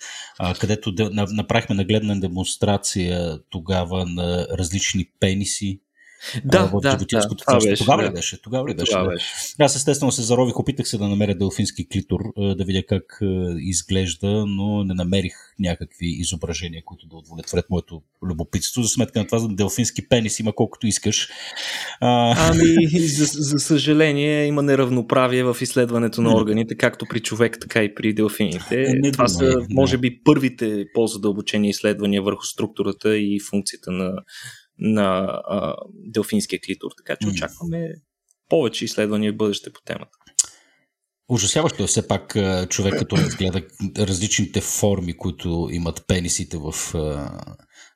[0.59, 0.93] където
[1.31, 5.81] направихме нагледна демонстрация тогава на различни пениси,
[6.45, 8.09] Да, в да, да, беше, Тогава да.
[8.09, 8.41] ли беше?
[8.41, 8.91] Тогава ли беше?
[8.91, 9.13] Тогава да.
[9.13, 9.27] беше.
[9.59, 13.19] Аз естествено се зарових, опитах се да намеря делфински клитор, да видя как
[13.59, 18.83] изглежда, но не намерих някакви изображения, които да удовлетворят моето любопитство.
[18.83, 21.29] За сметка на това, за делфински пенис има колкото искаш.
[22.01, 22.35] А...
[22.49, 27.95] Ами, за, за съжаление, има неравноправие в изследването на органите, както при човек, така и
[27.95, 28.83] при делфините.
[28.83, 34.13] Е, не това думай, са, може би, първите по-задълбочени изследвания върху структурата и функцията на,
[34.81, 37.93] на а, делфинския клитор, така че очакваме
[38.49, 40.11] повече изследвания в бъдеще по темата.
[41.29, 42.37] Ужасяващо е все пак
[42.69, 43.61] човек, като разгледа
[43.97, 46.71] различните форми, които имат пенисите в,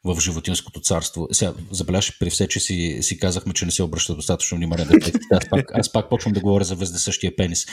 [0.03, 1.27] в животинското царство.
[1.31, 4.91] Сега, забеляваш при все, че си, си казахме, че не се обръща достатъчно внимание на
[4.91, 5.25] текстите.
[5.31, 7.65] Аз пак, аз пак почвам да говоря за вездесъщия пенис.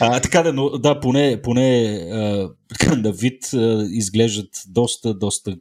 [0.00, 2.50] А, така да, но да, поне, поне а,
[2.96, 5.56] на вид а, изглеждат доста, доста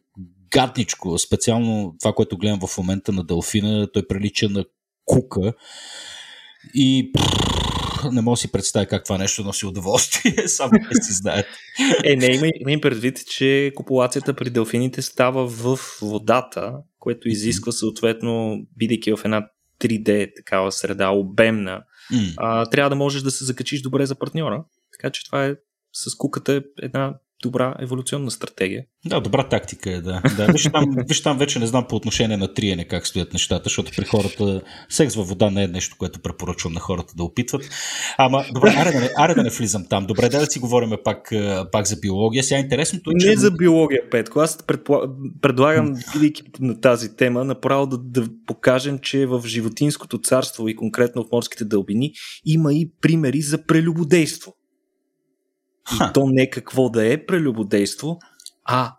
[0.56, 1.18] гадничко.
[1.18, 4.66] Специално това, което гледам в момента на Делфина, той прилича на
[5.06, 5.54] кука.
[6.74, 7.12] И
[8.12, 11.46] не мога да си представя как това нещо носи удоволствие, само да си знаят.
[12.04, 18.58] Е, не, има, им предвид, че копулацията при делфините става в водата, което изисква съответно,
[18.78, 19.48] бидейки в една
[19.80, 22.20] 3D такава среда, обемна, М.
[22.38, 24.64] а, трябва да можеш да се закачиш добре за партньора.
[24.92, 25.56] Така че това е
[25.94, 27.14] с куката една
[27.44, 28.84] добра еволюционна стратегия.
[29.06, 30.22] Да, добра тактика е, да.
[30.38, 33.64] да виж, там, виж там вече не знам по отношение на триене как стоят нещата,
[33.64, 37.70] защото при хората секс във вода не е нещо, което препоръчвам на хората да опитват.
[38.18, 40.06] Ама, добре, аре да не, аре да не влизам там.
[40.06, 41.32] Добре, да, да си говорим пак,
[41.72, 42.44] пак за биология.
[42.44, 43.28] Сега интересното е, че...
[43.28, 44.40] Не за биология, Петко.
[44.40, 45.02] Аз предпла...
[45.42, 51.24] предлагам, бидейки на тази тема, направо да, да покажем, че в животинското царство и конкретно
[51.24, 52.12] в морските дълбини
[52.46, 54.54] има и примери за прелюбодейство.
[55.94, 58.20] И то не какво да е прелюбодейство,
[58.64, 58.96] а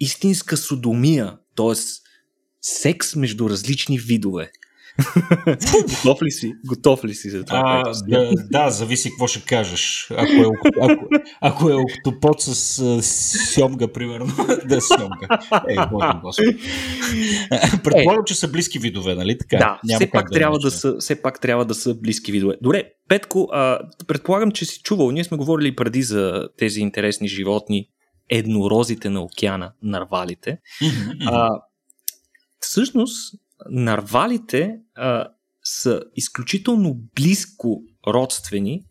[0.00, 1.74] истинска содомия, т.е.
[2.60, 4.50] секс между различни видове.
[6.04, 6.54] Готов ли си?
[6.66, 7.82] Готов ли си за това?
[7.86, 10.08] А, да, да, зависи какво ще кажеш.
[10.10, 10.46] Ако е,
[10.80, 11.08] ако,
[11.40, 14.26] ако е октопод с а, сьомга, примерно.
[14.68, 15.28] да, сьомга.
[15.68, 16.58] Ей, боже, господи.
[17.84, 19.56] Предполагам, че са близки видове, нали така?
[19.56, 22.56] Да, Няма все пак, трябва да е са, все пак трябва да са близки видове.
[22.62, 27.88] Добре, Петко, а, предполагам, че си чувал, ние сме говорили преди за тези интересни животни,
[28.30, 30.58] еднорозите на океана, нарвалите.
[31.26, 31.50] А,
[32.60, 33.34] всъщност,
[33.70, 35.28] нарвалите а,
[35.64, 38.82] са изключително близко родствени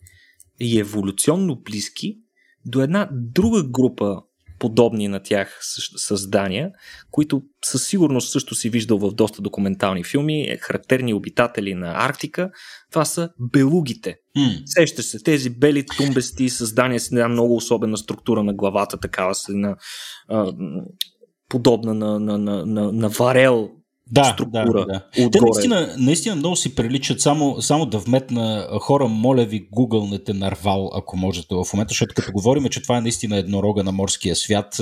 [0.59, 2.17] и еволюционно близки
[2.65, 4.21] до една друга група
[4.59, 6.71] подобни на тях съ- създания,
[7.11, 12.51] които със сигурност също си виждал в доста документални филми, е, характерни обитатели на Арктика.
[12.91, 14.15] Това са белугите.
[14.35, 14.51] М.
[14.65, 19.49] Сещаш се, тези бели тумбести създания с една много особена структура на главата, такава с
[19.49, 19.75] една
[20.27, 20.53] а,
[21.49, 23.71] подобна на, на, на, на, на варел
[24.11, 25.29] да, структура да, да.
[25.31, 27.21] Те наистина, наистина много си приличат.
[27.21, 32.31] Само, само да вметна хора, моля ви, гугълнете нарвал, ако можете в момента, защото като
[32.31, 34.81] говорим, че това е наистина еднорога на морския свят,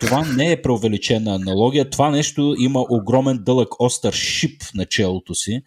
[0.00, 1.90] това не е преувеличена аналогия.
[1.90, 5.62] Това нещо има огромен дълъг остър шип на челото си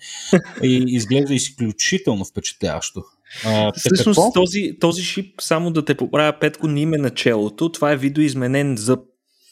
[0.64, 3.04] и изглежда изключително впечатляващо.
[3.46, 4.32] А, Всъщност какво?
[4.34, 8.78] този, този шип, само да те поправя Петко, не име на челото, това е видоизменен
[8.78, 9.00] зъб.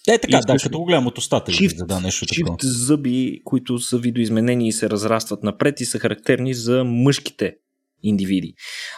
[0.07, 2.57] Е, така, да, като го гледам от устата, Чифт, да, нещо чифт такова.
[2.61, 7.55] зъби, които са видоизменени и се разрастват напред и са характерни за мъжките
[8.03, 8.53] индивиди.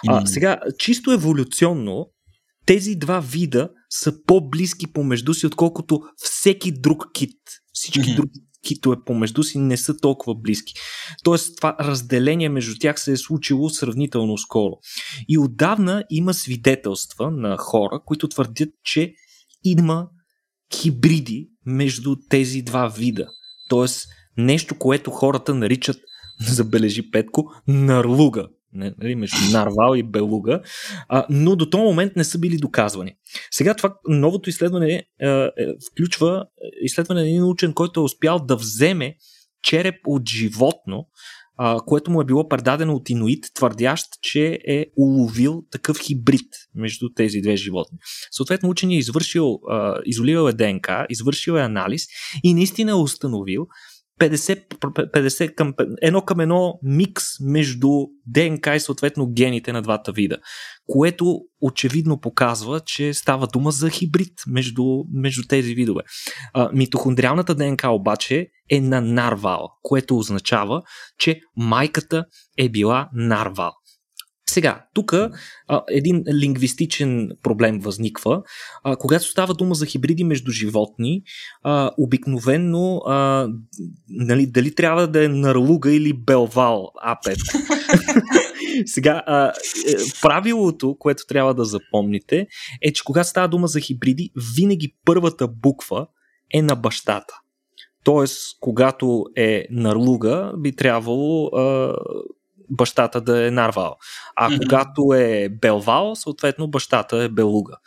[0.08, 2.10] А, сега, чисто еволюционно,
[2.66, 7.38] тези два вида са по-близки помежду си, отколкото всеки друг кит.
[7.74, 8.16] Всички Мгм.
[8.16, 10.74] други китове помежду си не са толкова близки.
[11.24, 14.74] Тоест, това разделение между тях се е случило сравнително скоро.
[15.30, 19.14] И отдавна има свидетелства на хора, които твърдят, че
[19.64, 20.08] има
[20.82, 23.28] хибриди между тези два вида.
[23.70, 24.08] Тоест,
[24.38, 25.98] нещо, което хората наричат,
[26.50, 28.48] забележи Петко, нарлуга.
[28.74, 30.62] Нали, между нарвал и белуга,
[31.10, 33.16] а, но до този момент не са били доказвани.
[33.52, 35.50] Сега това новото изследване е, е,
[35.92, 36.46] включва
[36.82, 39.16] изследване на един учен, който е успял да вземе
[39.64, 41.06] череп от животно,
[41.86, 47.42] което му е било предадено от инуит, твърдящ, че е уловил такъв хибрид между тези
[47.42, 47.98] две животни.
[48.32, 52.04] Съответно, ученият е извършил, а, изолирал е ДНК, извършил е анализ
[52.44, 53.68] и наистина е установил
[54.20, 54.68] 50,
[55.14, 57.90] 50 към, едно към едно микс между
[58.28, 60.38] ДНК и съответно гените на двата вида,
[60.88, 66.02] което очевидно показва, че става дума за хибрид между, между тези видове.
[66.54, 70.82] А, митохондриалната ДНК обаче е на нарвал, което означава,
[71.20, 72.26] че майката
[72.58, 73.72] е била нарвал.
[74.56, 75.14] Сега, тук
[75.90, 78.44] един лингвистичен проблем възниква.
[78.84, 81.22] А, когато става дума за хибриди между животни,
[81.64, 83.48] а, обикновенно а,
[84.10, 87.38] нали, дали трябва да е нарлуга или белвал А5.
[88.86, 89.52] Сега, а, е,
[90.22, 92.48] правилото, което трябва да запомните,
[92.82, 96.08] е, че когато става дума за хибриди, винаги първата буква
[96.54, 97.34] е на бащата.
[98.04, 101.96] Тоест, когато е нарлуга, би трябвало а,
[102.70, 103.96] бащата да е нарвал.
[104.36, 104.64] А mm-hmm.
[104.64, 107.78] когато е белвал, съответно бащата е белуга.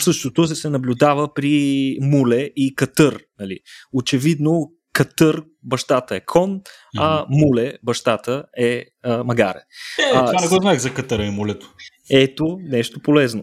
[0.00, 3.18] Същото се наблюдава при муле и катър.
[3.40, 3.58] Нали.
[3.92, 6.60] Очевидно, катър бащата е кон,
[6.98, 9.60] а муле бащата е а, магаре.
[9.98, 11.74] Е, а, това не го знаех за катъра и мулето.
[12.10, 13.42] Ето, нещо полезно.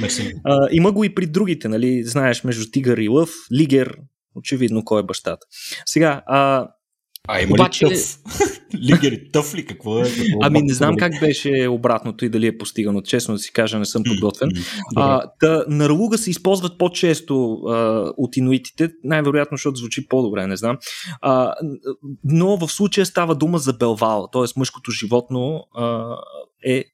[0.00, 0.32] Мерси.
[0.44, 2.04] а, има го и при другите, нали?
[2.04, 3.96] Знаеш, между тигър и лъв, лигер,
[4.34, 5.46] очевидно кой е бащата.
[5.86, 6.68] Сега, а,
[7.28, 7.86] а има Обаче...
[7.86, 8.18] ли тъф?
[8.74, 9.66] Лигери тъф ли?
[9.66, 10.02] Какво е?
[10.02, 13.02] Какво ами не знам как беше обратното и дали е постигано.
[13.02, 14.50] Честно да си кажа, не съм подготвен.
[14.96, 17.74] а, та, нарлуга се използват по-често а,
[18.16, 20.78] от инуитите, най-вероятно, защото звучи по-добре, не знам.
[21.20, 21.54] А,
[22.24, 24.44] но в случая става дума за белвал, т.е.
[24.56, 26.16] мъжкото животно а,
[26.66, 26.84] е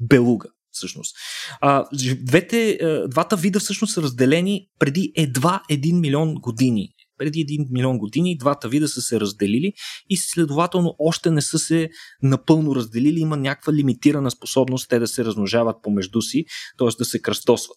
[0.00, 1.16] белуга всъщност.
[1.60, 1.84] А,
[2.20, 2.78] двете,
[3.08, 8.68] двата вида всъщност са разделени преди едва 1 милион години преди 1 милион години двата
[8.68, 9.72] вида са се разделили
[10.10, 11.90] и следователно още не са се
[12.22, 13.20] напълно разделили.
[13.20, 16.44] Има някаква лимитирана способност те да се размножават помежду си,
[16.78, 16.88] т.е.
[16.98, 17.76] да се кръстосват.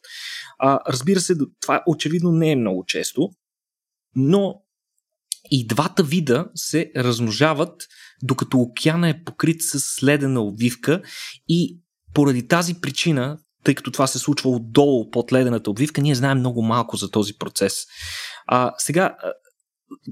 [0.59, 3.29] А, разбира се, това очевидно не е много често,
[4.15, 4.61] но
[5.51, 7.83] и двата вида се размножават,
[8.23, 11.01] докато океана е покрит с следена обвивка
[11.47, 11.79] и
[12.13, 16.61] поради тази причина, тъй като това се случва отдолу под ледената обвивка, ние знаем много
[16.61, 17.85] малко за този процес.
[18.48, 19.16] А, сега,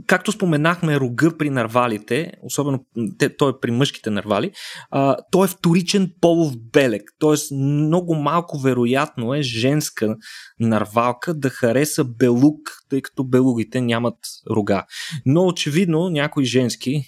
[0.08, 2.86] както споменахме рога при нарвалите, особено
[3.18, 4.52] те, той е при мъжките нарвали,
[4.92, 7.56] а, той е вторичен полов белек, т.е.
[7.56, 10.16] много малко вероятно е женска
[10.60, 12.60] нарвалка да хареса белук,
[12.90, 14.18] тъй като белугите нямат
[14.50, 14.86] рога.
[15.26, 17.02] Но очевидно някои женски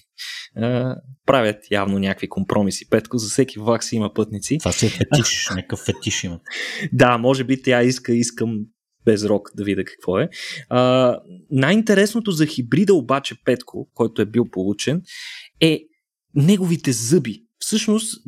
[0.55, 2.89] а, правят явно някакви компромиси.
[2.89, 4.57] Петко, за всеки влак си има пътници.
[4.57, 6.39] Това си е фетиш, някакъв фетиш има.
[6.93, 8.59] да, може би тя иска, искам
[9.07, 10.29] без рок да видя какво е.
[10.69, 11.15] А,
[11.51, 15.01] най-интересното за хибрида обаче Петко, който е бил получен,
[15.61, 15.79] е
[16.35, 17.43] неговите зъби.
[17.59, 18.21] Всъщност,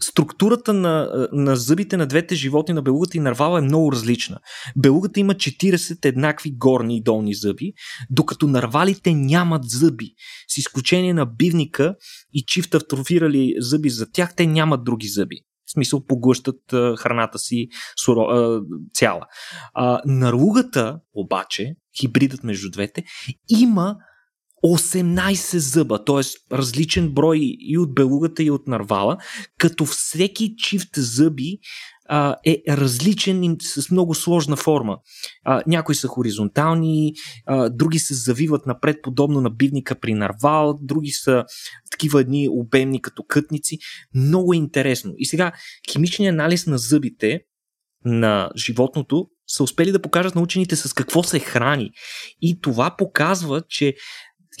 [0.00, 4.38] структурата на, на зъбите на двете животни, на белугата и нарвала е много различна.
[4.76, 7.72] Белугата има 40 еднакви горни и долни зъби,
[8.10, 10.14] докато нарвалите нямат зъби.
[10.48, 11.94] С изключение на бивника
[12.32, 15.36] и чифт автрофирали зъби за тях, те нямат други зъби.
[15.66, 17.68] В смисъл поглъщат а, храната си
[18.04, 18.62] суро, а,
[18.94, 19.26] цяла.
[19.74, 23.04] А, нарлугата, обаче, хибридът между двете,
[23.48, 23.96] има
[24.64, 26.54] 18 зъба, т.е.
[26.56, 29.16] различен брой и от белугата и от нарвала,
[29.58, 31.58] като всеки чифт зъби
[32.08, 34.98] а, е различен и с много сложна форма.
[35.44, 37.12] А, някои са хоризонтални,
[37.46, 41.44] а, други се завиват напред, подобно на бивника при нарвал, други са
[41.96, 43.78] такива едни обемни като кътници.
[44.14, 45.14] Много е интересно.
[45.16, 45.52] И сега,
[45.92, 47.40] химичният анализ на зъбите
[48.04, 51.90] на животното са успели да покажат на учените с какво се храни.
[52.40, 53.94] И това показва, че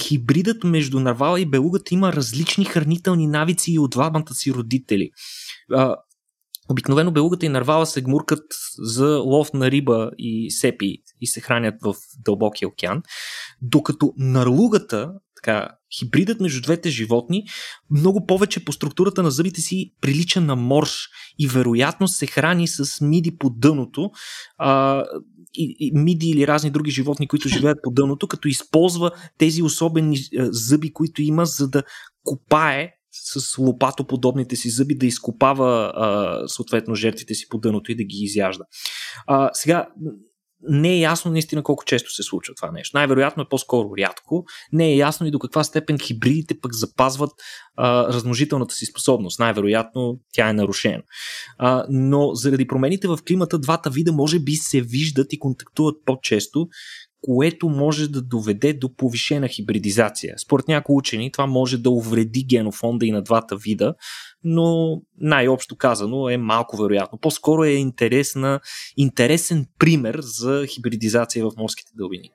[0.02, 5.10] хибридът между нарвала и белугата има различни хранителни навици и от двамата си родители.
[6.70, 8.44] Обикновено белугата и нарвала се гмуркат
[8.78, 13.02] за лов на риба и сепи и се хранят в дълбокия океан,
[13.62, 15.68] докато нарлугата, така,
[15.98, 17.44] хибридът между двете животни,
[17.90, 21.08] много повече по структурата на зъбите си прилича на морж
[21.38, 24.10] и вероятно се храни с миди по дъното,
[24.58, 25.04] а,
[25.54, 30.18] и, и миди или разни други животни, които живеят по дъното, като използва тези особени
[30.38, 31.82] зъби, които има, за да
[32.24, 38.04] копае с лопатоподобните си зъби да изкопава а, съответно жертвите си по дъното и да
[38.04, 38.64] ги изяжда.
[39.26, 39.88] А, сега,
[40.62, 42.96] не е ясно наистина колко често се случва това нещо.
[42.96, 44.44] Най-вероятно е по-скоро рядко.
[44.72, 47.30] Не е ясно и до каква степен хибридите пък запазват
[47.76, 49.38] а, размножителната си способност.
[49.38, 51.02] Най-вероятно тя е нарушена.
[51.58, 56.68] А, но заради промените в климата, двата вида може би се виждат и контактуват по-често,
[57.22, 60.34] което може да доведе до повишена хибридизация.
[60.38, 63.94] Според някои учени това може да увреди генофонда и на двата вида,
[64.44, 67.18] но най-общо казано е малко вероятно.
[67.18, 68.60] По-скоро е интересна,
[68.96, 72.30] интересен пример за хибридизация в морските дълбини.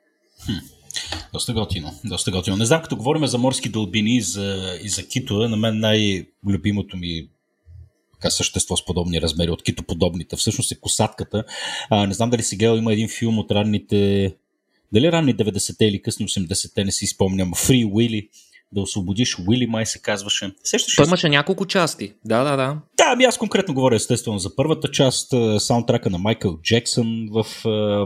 [1.32, 1.90] Доста готино.
[2.04, 2.56] Доста готино.
[2.56, 6.96] Не знам, като говорим за морски дълбини и за, и за китове, на мен най-любимото
[6.96, 7.28] ми
[8.12, 10.36] така същество с подобни размери от китоподобните.
[10.36, 11.44] Всъщност е косатката.
[11.90, 14.34] А, не знам дали сега има един филм от ранните
[14.92, 18.28] дали ранни 90-те или късни 80-те, не си спомням, Free Willy,
[18.72, 20.52] да освободиш Уили, май се казваше.
[20.64, 22.12] Сещаш Той имаше няколко части.
[22.24, 22.78] Да, да, да.
[22.96, 27.46] Да, ами аз конкретно говоря естествено за първата част, саундтрака на Майкъл Джексън в,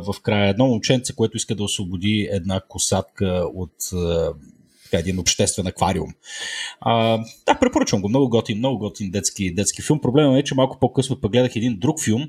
[0.07, 0.51] в края.
[0.51, 3.75] Едно момченце, което иска да освободи една косатка от
[4.91, 6.11] така, един обществен аквариум.
[6.81, 8.09] А, да, препоръчвам го.
[8.09, 10.01] Много готин, много готин детски, детски филм.
[10.01, 12.29] Проблемът е, че малко по-късно пък гледах един друг филм,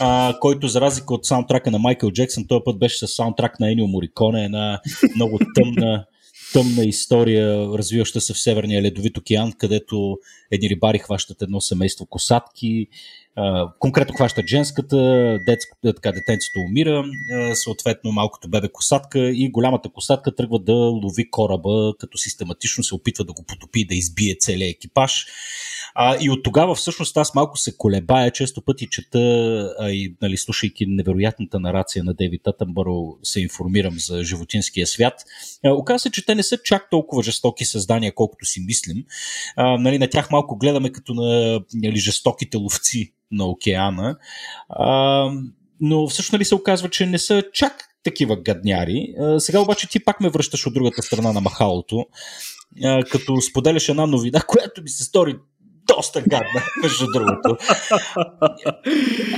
[0.00, 3.72] а, който за разлика от саундтрака на Майкъл Джексън, този път беше с саундтрак на
[3.72, 4.80] Енио Мориконе, една
[5.16, 6.04] много тъмна
[6.52, 10.18] тъмна история, развиваща се в Северния ледовит океан, където
[10.50, 12.86] едни рибари хващат едно семейство косатки,
[13.78, 14.96] конкретно хващат женската,
[15.46, 17.04] детско, така, детенцето умира,
[17.54, 23.24] съответно малкото бебе косатка и голямата косатка тръгва да лови кораба, като систематично се опитва
[23.24, 25.26] да го потопи, да избие целият екипаж.
[25.94, 29.18] А, и от тогава всъщност аз малко се колебая, често пъти чета
[29.78, 35.14] а, и нали, слушайки невероятната нарация на Дейвид Тътънбъро се информирам за животинския свят.
[35.64, 39.04] А, оказва се, че те не са чак толкова жестоки създания, колкото си мислим.
[39.56, 44.16] А, нали, на тях малко гледаме като на нали, жестоките ловци на океана.
[44.68, 45.30] А,
[45.80, 49.14] но всъщност нали, се оказва, че не са чак такива гадняри.
[49.20, 52.06] А, сега обаче ти пак ме връщаш от другата страна на махалото,
[52.84, 55.36] а, като споделяш една новина, която ми се стори
[55.96, 57.56] доста гадна, между другото.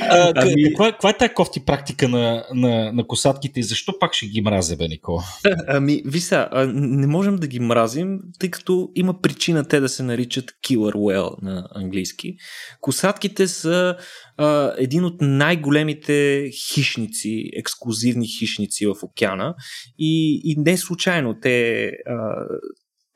[0.01, 0.64] А, ами...
[0.64, 4.40] каква, каква е тази кофти практика на, на, на косатките и защо пак ще ги
[4.40, 5.22] мразя, бе, Нико?
[5.68, 10.44] Ами, виса, не можем да ги мразим, тъй като има причина те да се наричат
[10.68, 12.36] killer whale на английски.
[12.80, 13.96] Косатките са
[14.36, 19.55] а, един от най-големите хищници, ексклюзивни хищници в океана
[19.98, 22.44] и, и не случайно те а,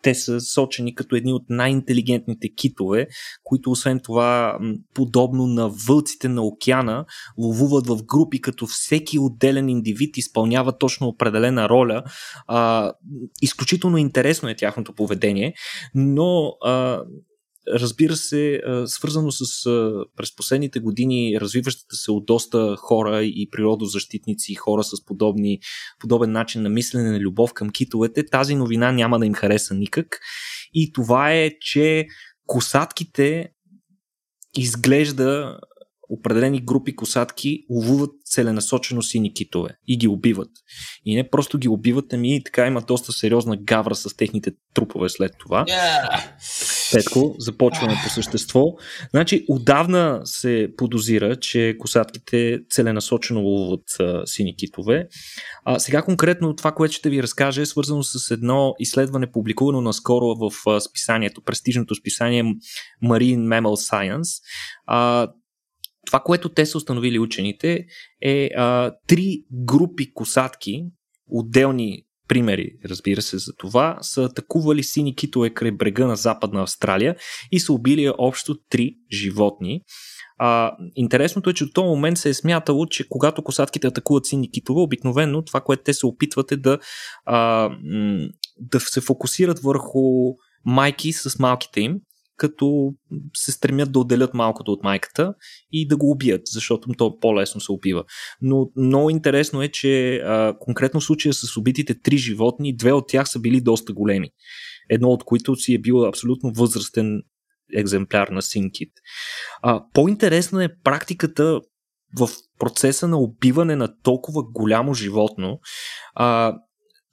[0.05, 3.07] те са сочени като едни от най-интелигентните китове,
[3.45, 4.59] които освен това,
[4.95, 7.05] подобно на вълците на океана,
[7.39, 12.03] ловуват в групи, като всеки отделен индивид изпълнява точно определена роля.
[12.47, 12.93] А,
[13.43, 15.55] изключително интересно е тяхното поведение,
[15.95, 17.03] но а,
[17.69, 19.65] разбира се, свързано с
[20.17, 25.61] през последните години развиващата се от доста хора и природозащитници хора с подобни,
[25.99, 30.21] подобен начин на мислене на любов към китовете, тази новина няма да им хареса никак.
[30.75, 32.07] И това е, че
[32.47, 33.51] косатките
[34.57, 35.59] изглежда
[36.09, 40.51] определени групи косатки ловуват целенасочено сини китове и ги убиват.
[41.05, 45.09] И не просто ги убиват, ами и така има доста сериозна гавра с техните трупове
[45.09, 45.65] след това.
[45.65, 46.25] Yeah.
[46.93, 48.65] Петко, започваме по същество.
[49.11, 55.09] Значи, отдавна се подозира, че косатките целенасочено ловуват а, сини китове.
[55.65, 60.35] А, сега конкретно това, което ще ви разкажа е свързано с едно изследване, публикувано наскоро
[60.35, 62.45] в а, списанието, престижното списание
[63.05, 64.43] Marine Mammal Science.
[64.87, 65.29] А,
[66.07, 67.87] това, което те са установили учените,
[68.23, 70.85] е а, три групи косатки,
[71.29, 77.17] отделни примери, разбира се, за това, са атакували сини китове край брега на Западна Австралия
[77.53, 79.81] и са убили общо три животни.
[80.39, 84.51] А, интересното е, че до този момент се е смятало, че когато косатките атакуват сини
[84.51, 86.79] китове, обикновено това, което те се опитват е да,
[87.25, 87.71] а,
[88.59, 90.35] да се фокусират върху
[90.65, 92.01] майки с малките им
[92.37, 92.95] като
[93.37, 95.35] се стремят да отделят малкото от майката
[95.73, 98.05] и да го убият, защото то по-лесно се убива.
[98.41, 103.09] Но много интересно е, че а, конкретно в случая с убитите три животни, две от
[103.09, 104.31] тях са били доста големи.
[104.91, 107.23] Едно от които си е бил абсолютно възрастен
[107.75, 108.93] екземпляр на Синкит.
[109.63, 111.61] А, по-интересна е практиката
[112.19, 112.29] в
[112.59, 115.61] процеса на убиване на толкова голямо животно.
[116.15, 116.57] А,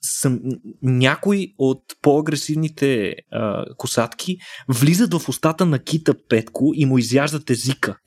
[0.03, 0.39] съм,
[0.81, 4.37] някои от по-агресивните а, косатки
[4.67, 7.97] влизат в устата на кита Петко и му изяждат езика.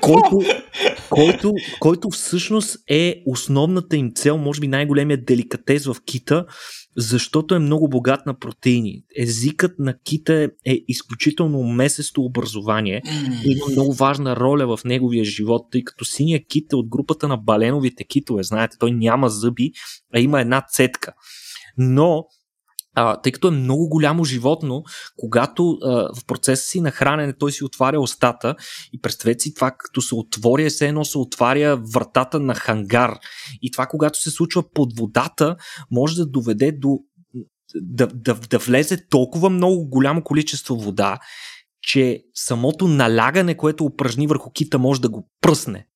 [0.00, 0.40] Който,
[1.10, 6.46] който, който всъщност е основната им цел, може би най-големият деликатес в кита,
[6.96, 9.02] защото е много богат на протеини.
[9.16, 13.02] Езикът на кита е, е изключително месесто образование
[13.46, 17.28] и има много важна роля в неговия живот, тъй като синия кит е от групата
[17.28, 18.42] на баленовите китове.
[18.42, 19.72] Знаете, той няма зъби,
[20.14, 21.12] а има една цетка.
[21.78, 22.24] Но
[22.94, 24.82] а, тъй като е много голямо животно,
[25.16, 28.54] когато а, в процеса си на хранене той си отваря устата
[28.92, 33.18] и представете си това, като се отворя, все едно се отваря вратата на хангар.
[33.62, 35.56] И това, когато се случва под водата,
[35.90, 36.98] може да доведе до
[37.74, 41.18] да, да, да влезе толкова много голямо количество вода,
[41.82, 45.86] че самото налягане, което упражни върху кита, може да го пръсне.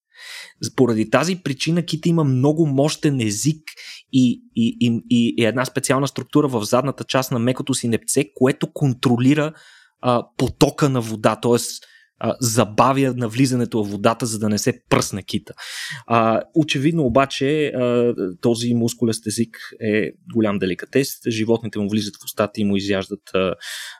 [0.77, 3.63] Поради тази причина кита има много мощен език
[4.13, 4.77] и, и,
[5.11, 9.53] и, и една специална структура в задната част на мекото си непце, което контролира
[10.01, 11.41] а, потока на вода.
[12.21, 15.55] А, забавя навлизането в водата, за да не се пръсне кита.
[16.07, 21.09] А, очевидно обаче а, този мускулест език е голям деликатес.
[21.29, 23.55] Животните му влизат в устата и му изяждат а,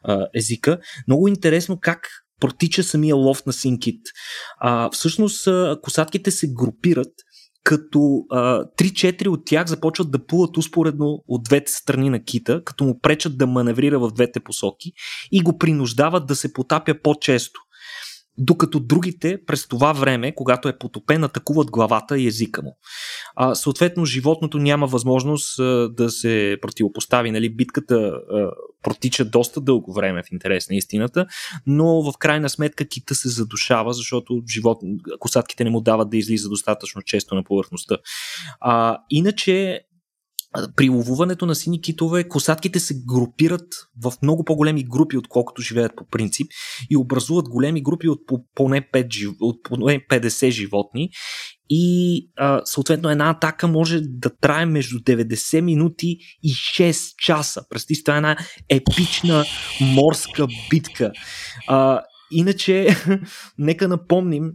[0.05, 0.79] а, езика.
[1.09, 2.09] Много интересно как
[2.41, 4.01] протича самия лов на синкит.
[4.61, 5.49] А, всъщност
[5.83, 7.13] косатките се групират
[7.65, 12.85] като а, 3-4 от тях започват да плуват успоредно от двете страни на кита, като
[12.85, 14.93] му пречат да маневрира в двете посоки
[15.33, 17.61] и го принуждават да се потапя по-често
[18.39, 22.77] докато другите през това време, когато е потопен, атакуват главата и езика му.
[23.37, 27.31] А, съответно, животното няма възможност а, да се противопостави.
[27.31, 27.55] Нали?
[27.55, 28.51] Битката а,
[28.83, 31.27] протича доста дълго време в интерес на истината,
[31.67, 34.79] но в крайна сметка кита се задушава, защото живот,
[35.19, 37.97] косатките не му дават да излиза достатъчно често на повърхността.
[38.61, 39.81] А, иначе
[40.77, 43.67] при ловуването на сини китове косатките се групират
[44.03, 46.47] в много по-големи групи, отколкото живеят по принцип
[46.91, 48.21] и образуват големи групи от
[48.55, 51.11] поне, 5, от поне 50 животни
[51.71, 52.29] и
[52.65, 57.63] съответно една атака може да трае между 90 минути и 6 часа.
[57.71, 58.37] Представи това е една
[58.69, 59.45] епична
[59.81, 61.13] морска битка.
[61.67, 62.97] А, иначе,
[63.59, 64.53] нека напомним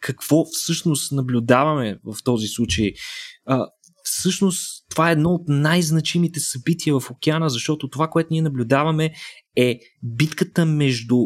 [0.00, 2.92] какво всъщност наблюдаваме в този случай.
[3.46, 3.66] А,
[4.10, 9.10] всъщност това е едно от най-значимите събития в океана, защото това, което ние наблюдаваме
[9.56, 11.16] е битката между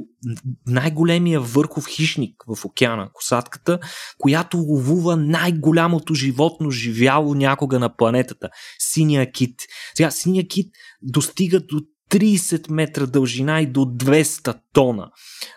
[0.66, 3.78] най-големия върхов хищник в океана, косатката,
[4.18, 9.54] която ловува най-голямото животно живяло някога на планетата синия кит.
[9.94, 10.72] Сега, синия кит
[11.02, 11.80] достига до
[12.12, 15.10] 30 метра дължина и до 200 тона.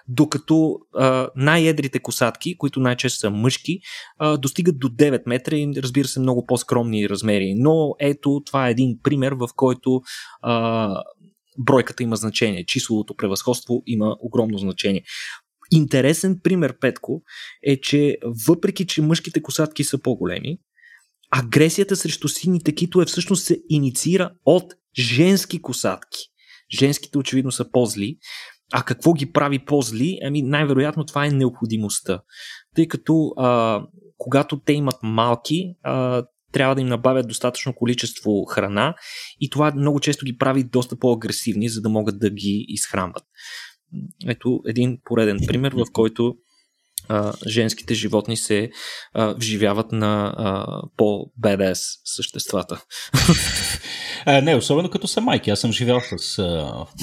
[0.08, 3.80] Докато а, най-едрите косатки, които най-често са мъжки,
[4.18, 7.54] а, достигат до 9 метра и разбира се много по-скромни размери.
[7.58, 10.02] Но ето това е един пример, в който
[10.42, 11.04] а,
[11.60, 15.04] бройката има значение, числовото превъзходство има огромно значение.
[15.72, 17.22] Интересен пример, Петко,
[17.64, 20.58] е, че въпреки, че мъжките косатки са по-големи,
[21.32, 26.20] агресията срещу сините китове всъщност се инициира от женски косатки.
[26.80, 28.18] Женските очевидно са по-зли.
[28.74, 30.20] А какво ги прави по-зли?
[30.24, 32.22] Ами най-вероятно това е необходимостта.
[32.76, 33.82] Тъй като а,
[34.18, 38.96] когато те имат малки, а, трябва да им набавят достатъчно количество храна
[39.42, 43.24] и това много често ги прави доста по-агресивни, за да могат да ги изхранват.
[44.28, 46.36] Ето един пореден пример, в който
[47.08, 48.70] а, женските животни се
[49.14, 50.66] а, вживяват на а,
[50.98, 52.84] по-бедес съществата.
[54.28, 55.50] А, не, особено като са майки.
[55.50, 56.44] Аз съм живял с а,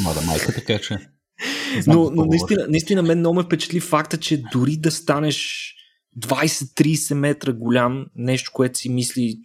[0.03, 0.98] млада майка, така че.
[1.86, 5.72] но, но наистина, наистина мен много ме впечатли факта, че дори да станеш
[6.18, 9.36] 20-30 метра голям, нещо, което си мисли,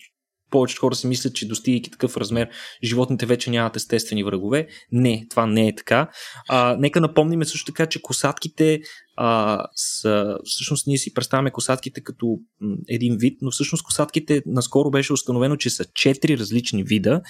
[0.52, 2.50] повечето хора си мислят, че достигайки такъв размер,
[2.84, 4.68] животните вече нямат естествени врагове.
[4.92, 6.10] Не, това не е така.
[6.50, 8.80] А, нека напомним също така, че косатките
[9.16, 12.40] а, са, всъщност ние си представяме косатките като
[12.90, 17.22] един вид, но всъщност косатките наскоро беше установено, че са четири различни вида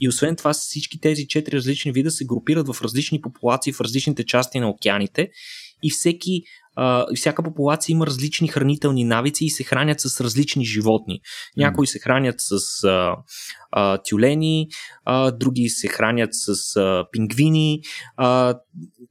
[0.00, 4.24] и освен това всички тези четири различни вида се групират в различни популации в различните
[4.24, 5.28] части на океаните
[5.82, 6.42] и всеки
[6.76, 11.20] а, всяка популация има различни хранителни навици и се хранят с различни животни.
[11.56, 13.16] Някои се хранят с а,
[13.76, 14.68] а, тюлени,
[15.04, 17.80] а, други се хранят с а, пингвини,
[18.16, 18.54] а,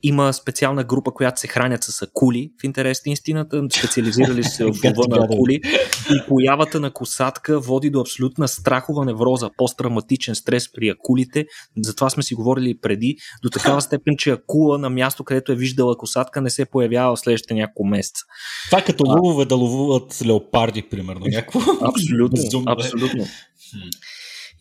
[0.04, 4.68] има специална група, която се хранят с акули, в интерес на истината, специализирали се в
[4.98, 5.62] лова на акули
[6.10, 11.46] и появата на косатка води до абсолютна страхова невроза, посттравматичен стрес при акулите,
[11.78, 15.98] затова сме си говорили преди, до такава степен, че акула на място, където е виждала
[15.98, 18.24] косатка, не се появява в следващите няколко месеца.
[18.66, 21.26] Това е като лъвове да ловуват леопарди, примерно.
[21.26, 21.60] Някакво.
[21.82, 23.26] Абсолютно, абсолютно.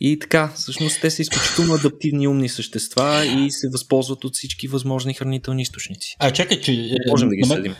[0.04, 5.14] И така, всъщност те са изключително адаптивни умни същества и се възползват от всички възможни
[5.14, 6.16] хранителни източници.
[6.18, 6.72] А чакай, че...
[6.72, 7.74] Е, Можем да ги следим.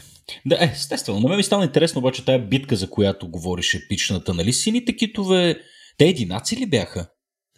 [0.47, 1.21] Да, е, естествено.
[1.21, 4.35] На мен ми стана интересно обаче тая битка, за която говориш епичната.
[4.35, 5.61] Нали сините китове,
[5.99, 7.07] те единаци ли бяха?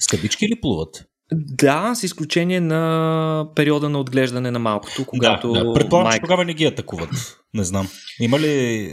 [0.01, 1.05] Скъбички ли плуват?
[1.33, 5.53] Да, с изключение на периода на отглеждане на малкото, когато.
[5.53, 5.75] Да, да.
[5.75, 6.17] Предполагам, майка...
[6.17, 7.11] че тогава не ги атакуват.
[7.55, 7.89] Не знам.
[8.21, 8.91] Има ли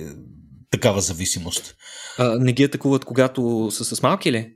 [0.72, 1.76] такава зависимост?
[2.18, 4.54] А, не ги атакуват, когато са с малки ли?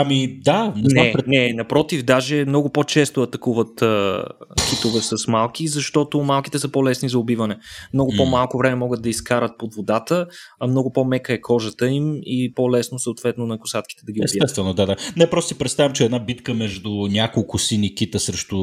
[0.00, 0.72] Ами да.
[0.76, 1.26] Не, не, пред...
[1.26, 4.24] не, напротив, даже много по-често атакуват а,
[4.70, 7.58] китове с малки, защото малките са по-лесни за убиване.
[7.94, 8.16] Много mm.
[8.16, 10.26] по-малко време могат да изкарат под водата,
[10.60, 14.34] а много по-мека е кожата им и по-лесно съответно на косатките да ги убият.
[14.34, 14.96] Естествено, да, да.
[15.16, 18.56] Не, просто си представям, че една битка между няколко сини кита срещу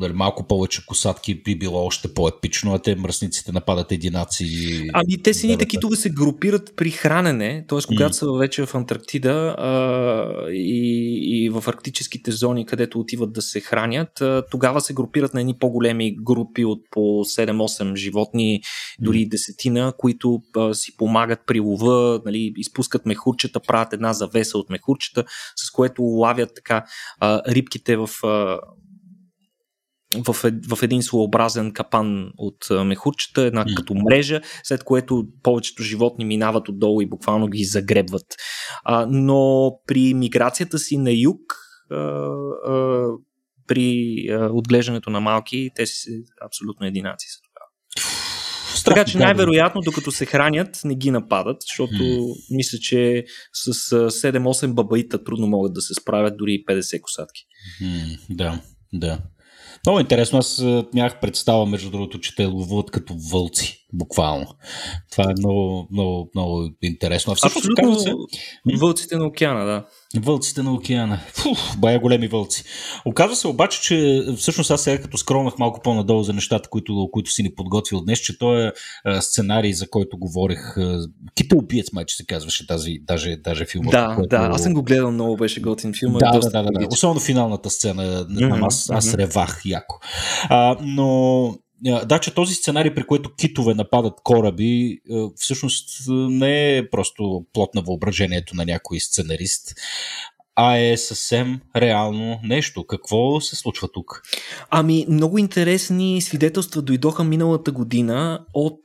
[0.00, 4.46] дали, малко повече косатки би било още по-епично, а те мръсниците нападат единаци.
[4.92, 7.78] Ами те сините китове се групират при хранене, т.е.
[7.86, 8.18] когато mm.
[8.18, 14.22] са вече в Антарктида а, и, и в арктическите зони, където отиват да се хранят,
[14.50, 18.62] тогава се групират на едни по-големи групи от по 7-8 животни,
[19.00, 24.70] дори десетина, които а, си помагат при лова, нали, изпускат мехурчета, правят една завеса от
[24.70, 25.24] мехурчета,
[25.56, 26.84] с което лавят така
[27.20, 28.58] а, рибките в а,
[30.18, 33.74] в, в един своеобразен капан от мехурчета, една mm.
[33.74, 38.26] като мрежа, след което повечето животни минават отдолу и буквално ги загребват.
[38.84, 41.40] А, но при миграцията си на юг,
[41.90, 43.06] а, а,
[43.66, 46.10] при а, отглеждането на малки, те си
[46.46, 47.64] абсолютно единаци са тогава.
[48.84, 52.34] Така че най-вероятно, докато се хранят, не ги нападат, защото mm.
[52.50, 57.42] мисля, че с 7-8 бабаита трудно могат да се справят дори 50 косатки.
[57.82, 58.60] Mm, да,
[58.92, 59.18] да.
[59.86, 60.38] Много интересно.
[60.38, 60.64] Аз
[60.94, 64.46] нямах представа, между другото, че те ловуват като вълци, буквално.
[65.12, 67.32] Това е много, много, много интересно.
[67.32, 68.12] А всъщност, Абсолютно се...
[68.78, 69.84] вълците на океана, да.
[70.20, 71.20] Вълците на океана.
[71.32, 72.64] Фух, бая големи вълци.
[73.04, 77.30] Оказва се обаче, че всъщност аз сега като скромнах малко по-надолу за нещата, които, които
[77.30, 78.72] си ни подготвил днес, че той е
[79.20, 80.76] сценарий, за който говорех.
[81.34, 83.90] Кита убиец, май, че се казваше тази, даже, даже филма.
[83.90, 84.28] Да, което...
[84.28, 86.12] да, аз съм го гледал много, беше готин филм.
[86.12, 86.86] Да, да, да, да, да.
[86.92, 88.02] Особено финалната сцена.
[88.02, 89.18] Mm-hmm, аз, аз mm-hmm.
[89.18, 89.98] ревах яко.
[90.48, 91.54] А, но
[91.84, 94.98] да, че този сценарий, при който китове нападат кораби,
[95.36, 99.74] всъщност не е просто плод на въображението на някой сценарист,
[100.56, 102.86] а е съвсем реално нещо.
[102.86, 104.22] Какво се случва тук?
[104.70, 108.80] Ами, много интересни свидетелства дойдоха миналата година от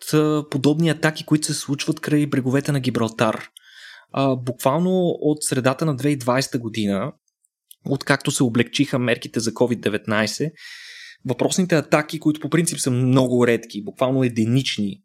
[0.51, 3.49] подобни атаки, които се случват край бреговете на Гибралтар.
[4.37, 7.11] Буквално от средата на 2020 година,
[7.89, 10.51] откакто се облегчиха мерките за COVID-19,
[11.25, 15.01] въпросните атаки, които по принцип са много редки, буквално единични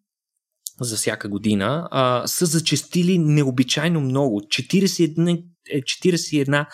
[0.81, 4.41] за всяка година, а, са зачестили необичайно много.
[4.41, 6.67] 41, 41 е,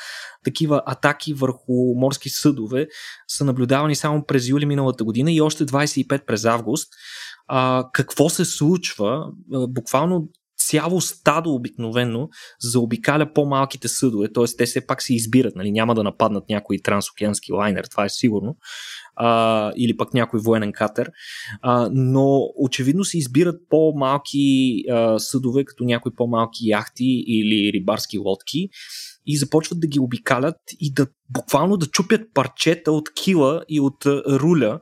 [0.45, 2.87] такива атаки върху морски съдове
[3.29, 6.89] са наблюдавани само през юли миналата година и още 25 през август.
[7.47, 9.27] А, какво се случва?
[9.69, 10.29] Буквално
[10.71, 12.29] цяло стадо обикновено
[12.61, 14.45] заобикаля по-малките съдове, т.е.
[14.59, 15.71] те все пак се избират, нали?
[15.71, 18.57] няма да нападнат някой трансокеански лайнер, това е сигурно,
[19.17, 21.11] а, или пък някой военен катер,
[21.63, 28.69] а, но очевидно се избират по-малки а, съдове, като някои по-малки яхти или рибарски лодки
[29.33, 34.07] и започват да ги обикалят и да буквално да чупят парчета от кила и от
[34.07, 34.81] руля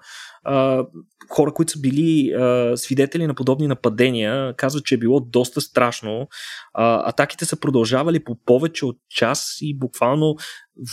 [1.30, 2.34] хора, които са били
[2.76, 6.28] свидетели на подобни нападения, казват, че е било доста страшно.
[6.74, 10.36] Атаките са продължавали по повече от час и буквално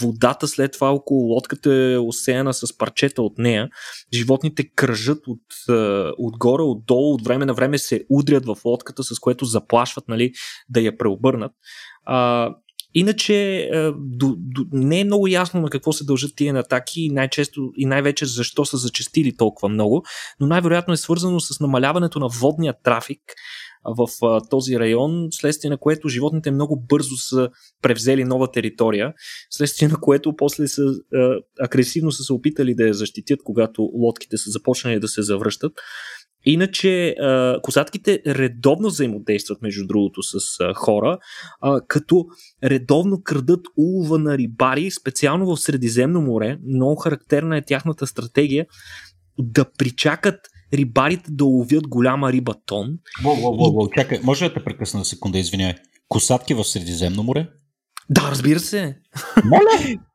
[0.01, 3.69] водата след това около лодката е осеяна с парчета от нея.
[4.13, 5.41] Животните кръжат от,
[6.17, 10.31] отгоре, отдолу, от време на време се удрят в лодката, с което заплашват нали,
[10.69, 11.51] да я преобърнат.
[12.95, 13.35] Иначе
[13.73, 17.71] е, до, до, не е много ясно на какво се дължат тия атаки и най-често
[17.77, 20.03] и най-вече защо са зачастили толкова много,
[20.39, 23.21] но най-вероятно е свързано с намаляването на водния трафик
[23.85, 27.49] в а, този район, следствие на което животните много бързо са
[27.81, 29.13] превзели нова територия,
[29.49, 30.81] следствие на което после са
[31.13, 35.71] а, агресивно са се опитали да я защитят, когато лодките са започнали да се завръщат.
[36.45, 37.15] Иначе
[37.63, 40.37] козатките редовно взаимодействат, между другото, с
[40.73, 41.17] хора,
[41.87, 42.25] като
[42.63, 46.57] редовно крадат улова на рибари, специално в Средиземно море.
[46.67, 48.65] Много характерна е тяхната стратегия
[49.39, 50.35] да причакат
[50.73, 52.87] рибарите да ловят голяма риба тон.
[53.23, 53.89] Во, во, во, во.
[53.89, 55.75] Чакай, може да те прекъсна на секунда, извинявай.
[56.07, 57.49] Косатки в Средиземно море?
[58.09, 58.97] Да, разбира се.
[59.45, 59.99] Моля!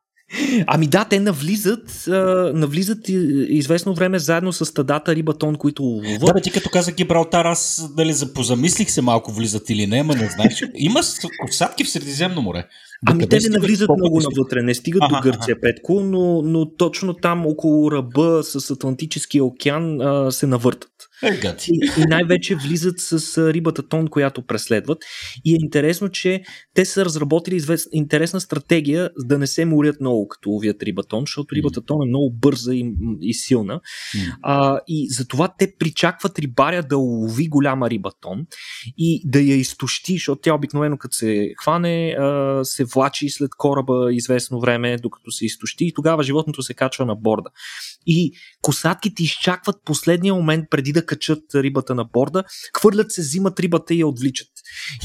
[0.67, 2.11] Ами да, те навлизат, а,
[2.55, 3.09] навлизат
[3.49, 6.25] известно време заедно с стадата рибатон, които ловуват.
[6.25, 10.15] Да, бе, ти като каза Гибралтар, аз дали запозамислих се малко влизат или не, ама
[10.15, 10.63] не знаеш.
[10.75, 10.99] Има
[11.45, 12.67] косатки в Средиземно море.
[13.07, 15.61] Ами те не навлизат много навътре, не стигат ага, до Гърция, ага.
[15.61, 20.91] Петко, но, но точно там около ръба с Атлантическия океан а, се навъртат.
[21.23, 24.97] Е, и, и най-вече влизат с рибата тон, която преследват.
[25.45, 26.43] И е интересно, че
[26.73, 27.89] те са разработили извест...
[27.91, 32.09] интересна стратегия да не се морят много като ловят риба тон, защото рибата тон е
[32.09, 33.73] много бърза и, и силна.
[33.73, 34.35] Mm.
[34.41, 38.45] А, и затова те причакват рибаря да лови голяма риба тон
[38.97, 44.13] и да я изтощи, защото тя обикновено като се хване, а, се влачи след кораба
[44.13, 47.49] известно време, докато се изтощи и тогава животното се качва на борда.
[48.07, 48.31] И
[48.61, 52.43] косатките изчакват последния момент преди да качат рибата на борда,
[52.77, 54.47] хвърлят се, взимат рибата и я отвличат.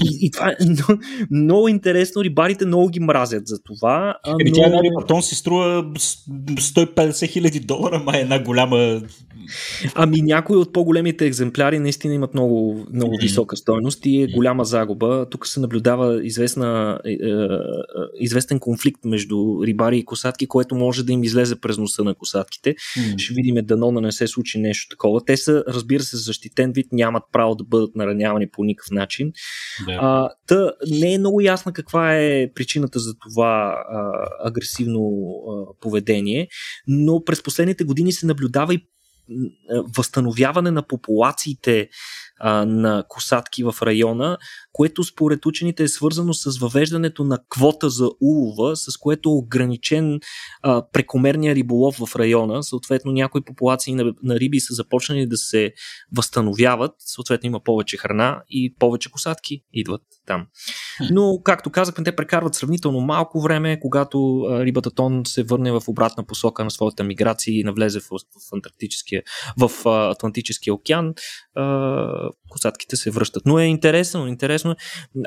[0.05, 2.25] И, и това е много, много интересно.
[2.25, 4.17] Рибарите много ги мразят за това.
[4.27, 4.57] Еми, но...
[4.57, 9.01] тя една рибатон си струва 150 хиляди долара, ма е една голяма
[9.95, 15.27] Ами някои от по-големите екземпляри наистина имат много, много висока стойност и е голяма загуба.
[15.31, 17.17] Тук се наблюдава известна е, е,
[18.21, 22.75] известен конфликт между рибари и косатки, което може да им излезе през носа на косатките.
[22.75, 23.19] Mm.
[23.19, 25.25] Ще видим дано да не се случи нещо такова.
[25.25, 29.33] Те са, разбира се, защитен вид, нямат право да бъдат наранявани по никакъв начин.
[29.89, 29.99] Yeah.
[30.01, 34.11] А, та, не е много ясна каква е причината за това а,
[34.49, 36.49] агресивно а, поведение,
[36.89, 38.87] но през последните години се наблюдава и
[39.97, 41.89] възстановяване на популациите
[42.41, 44.39] а, на косатки в района,
[44.73, 50.21] което според учените е свързано с въвеждането на квота за улова, с което е ограничен
[50.63, 52.63] а, прекомерния риболов в района.
[52.63, 55.73] Съответно, някои популации на, на риби са започнали да се
[56.17, 60.47] възстановяват, съответно има повече храна и повече косатки идват там.
[61.11, 65.83] Но, както казахме, те прекарват сравнително малко време, когато а, рибата тон се върне в
[65.87, 71.15] обратна посока на своята миграция и навлезе в, в, в а, Атлантическия океан.
[71.55, 73.43] А, косатките се връщат.
[73.47, 74.77] Но е интересно, интересно.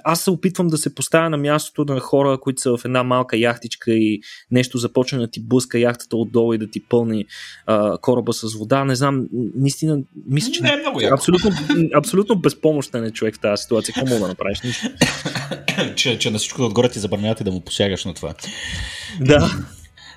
[0.04, 3.38] Аз се опитвам да се поставя на мястото на хора, които са в една малка
[3.38, 4.22] яхтичка и
[4.52, 7.26] нещо започне да ти блъска яхтата отдолу и да ти пълни
[7.66, 8.86] а, кораба с вода.
[8.86, 11.52] Не знам, наистина, мисля, че не е много абсолютно,
[11.96, 13.94] абсолютно безпомощен е човек в тази ситуация.
[13.94, 14.62] Какво мога да направиш?
[14.62, 14.88] Нищо.
[15.96, 18.34] че, че на всичко отгоре ти забраняват и да му посягаш на това.
[19.20, 19.52] Да.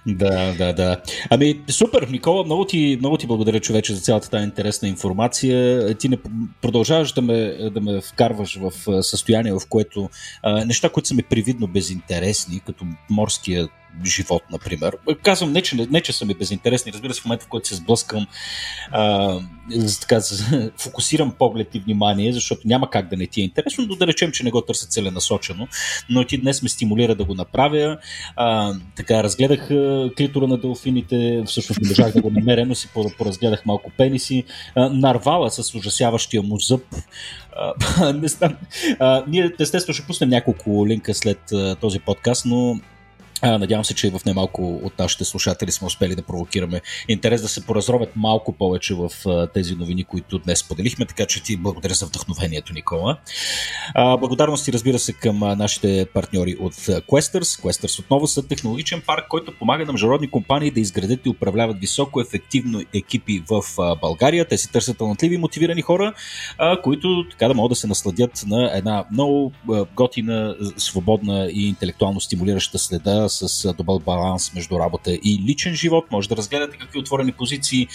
[0.06, 1.02] Да, да, да.
[1.30, 5.94] Ами, супер, Никола, много ти, много ти благодаря, човече, за цялата тази интересна информация.
[5.94, 6.18] Ти не
[6.62, 10.10] продължаваш да ме, да ме вкарваш в състояние, в което
[10.42, 13.68] а, неща, които са ми привидно безинтересни, като морския
[14.04, 14.96] живот, например.
[15.22, 17.74] Казвам не, че, не, че са ми безинтересни, разбира се, в момента, в който се
[17.74, 18.26] сблъскам,
[18.90, 19.38] а,
[20.00, 20.20] така,
[20.78, 24.32] фокусирам поглед и внимание, защото няма как да не ти е интересно, но да речем,
[24.32, 25.68] че не го търся целенасочено,
[26.08, 27.98] но ти днес ме стимулира да го направя.
[28.36, 29.68] А, така, разгледах
[30.16, 32.88] клитора на делфините, всъщност не можах да го намеря, но си
[33.18, 34.44] поразгледах малко пениси.
[34.74, 36.82] А, нарвала с ужасяващия му зъб.
[37.98, 38.56] А, не знам.
[38.98, 42.80] А, ние естествено ще пуснем няколко линка след а, този подкаст, но
[43.42, 47.48] надявам се, че и в немалко от нашите слушатели сме успели да провокираме интерес да
[47.48, 49.10] се поразровят малко повече в
[49.54, 53.18] тези новини, които днес поделихме, така че ти благодаря за вдъхновението, Никола.
[53.96, 57.62] Благодарности, разбира се, към нашите партньори от Questers.
[57.62, 62.20] Questers отново са технологичен парк, който помага на международни компании да изградят и управляват високо
[62.20, 63.62] ефективно екипи в
[64.00, 64.48] България.
[64.48, 66.14] Те си търсят талантливи и мотивирани хора,
[66.82, 69.52] които така да могат да се насладят на една много
[69.96, 76.04] готина, свободна и интелектуално стимулираща следа с добър баланс между работа и личен живот.
[76.10, 77.88] Може да разгледате какви отворени позиции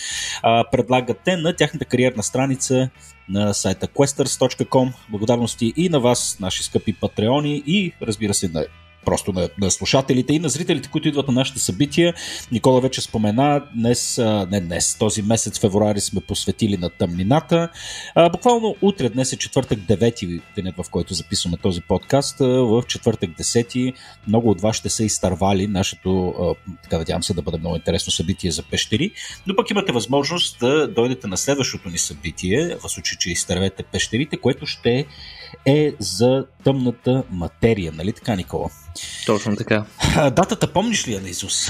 [0.43, 2.89] а, предлагат те на тяхната кариерна страница
[3.29, 4.93] на сайта questers.com.
[5.09, 8.65] Благодарности и на вас, наши скъпи патреони и разбира се на
[9.07, 12.13] просто на, на слушателите и на зрителите, които идват на нашите събития.
[12.51, 14.17] Никола вече спомена, днес,
[14.51, 17.69] не днес, този месец февруари сме посветили на тъмнината.
[18.31, 22.39] Буквално утре, днес е четвъртък 9 денят, в който записваме този подкаст.
[22.39, 23.93] В четвъртък 10
[24.27, 26.33] много от вас ще са изтървали нашето,
[26.83, 29.11] така надявам се да бъде много интересно събитие за пещери,
[29.47, 34.37] но пък имате възможност да дойдете на следващото ни събитие, в случай, че изтървете пещерите,
[34.37, 35.05] което ще
[35.65, 38.69] е за тъмната материя, нали така, Никола?
[39.25, 39.85] Точно така.
[40.15, 41.69] Датата помниш ли я на Изус?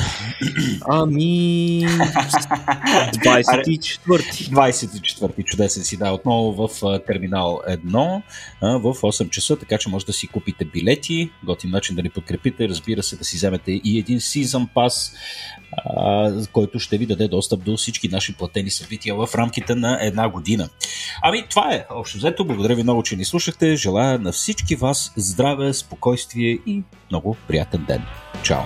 [0.89, 1.86] Ами...
[1.86, 3.97] 24.
[4.07, 8.21] 24 чудесен си, да, отново в терминал 1
[8.61, 12.69] в 8 часа, така че може да си купите билети, готин начин да ни подкрепите,
[12.69, 14.67] разбира се, да си вземете и един Season
[16.51, 20.69] Който ще ви даде достъп до всички наши платени събития в рамките на една година.
[21.23, 22.45] Ами, това е общо взето.
[22.45, 23.75] Благодаря ви много, че ни слушахте.
[23.75, 28.03] Желая на всички вас здраве, спокойствие и много приятен ден.
[28.43, 28.63] Чао!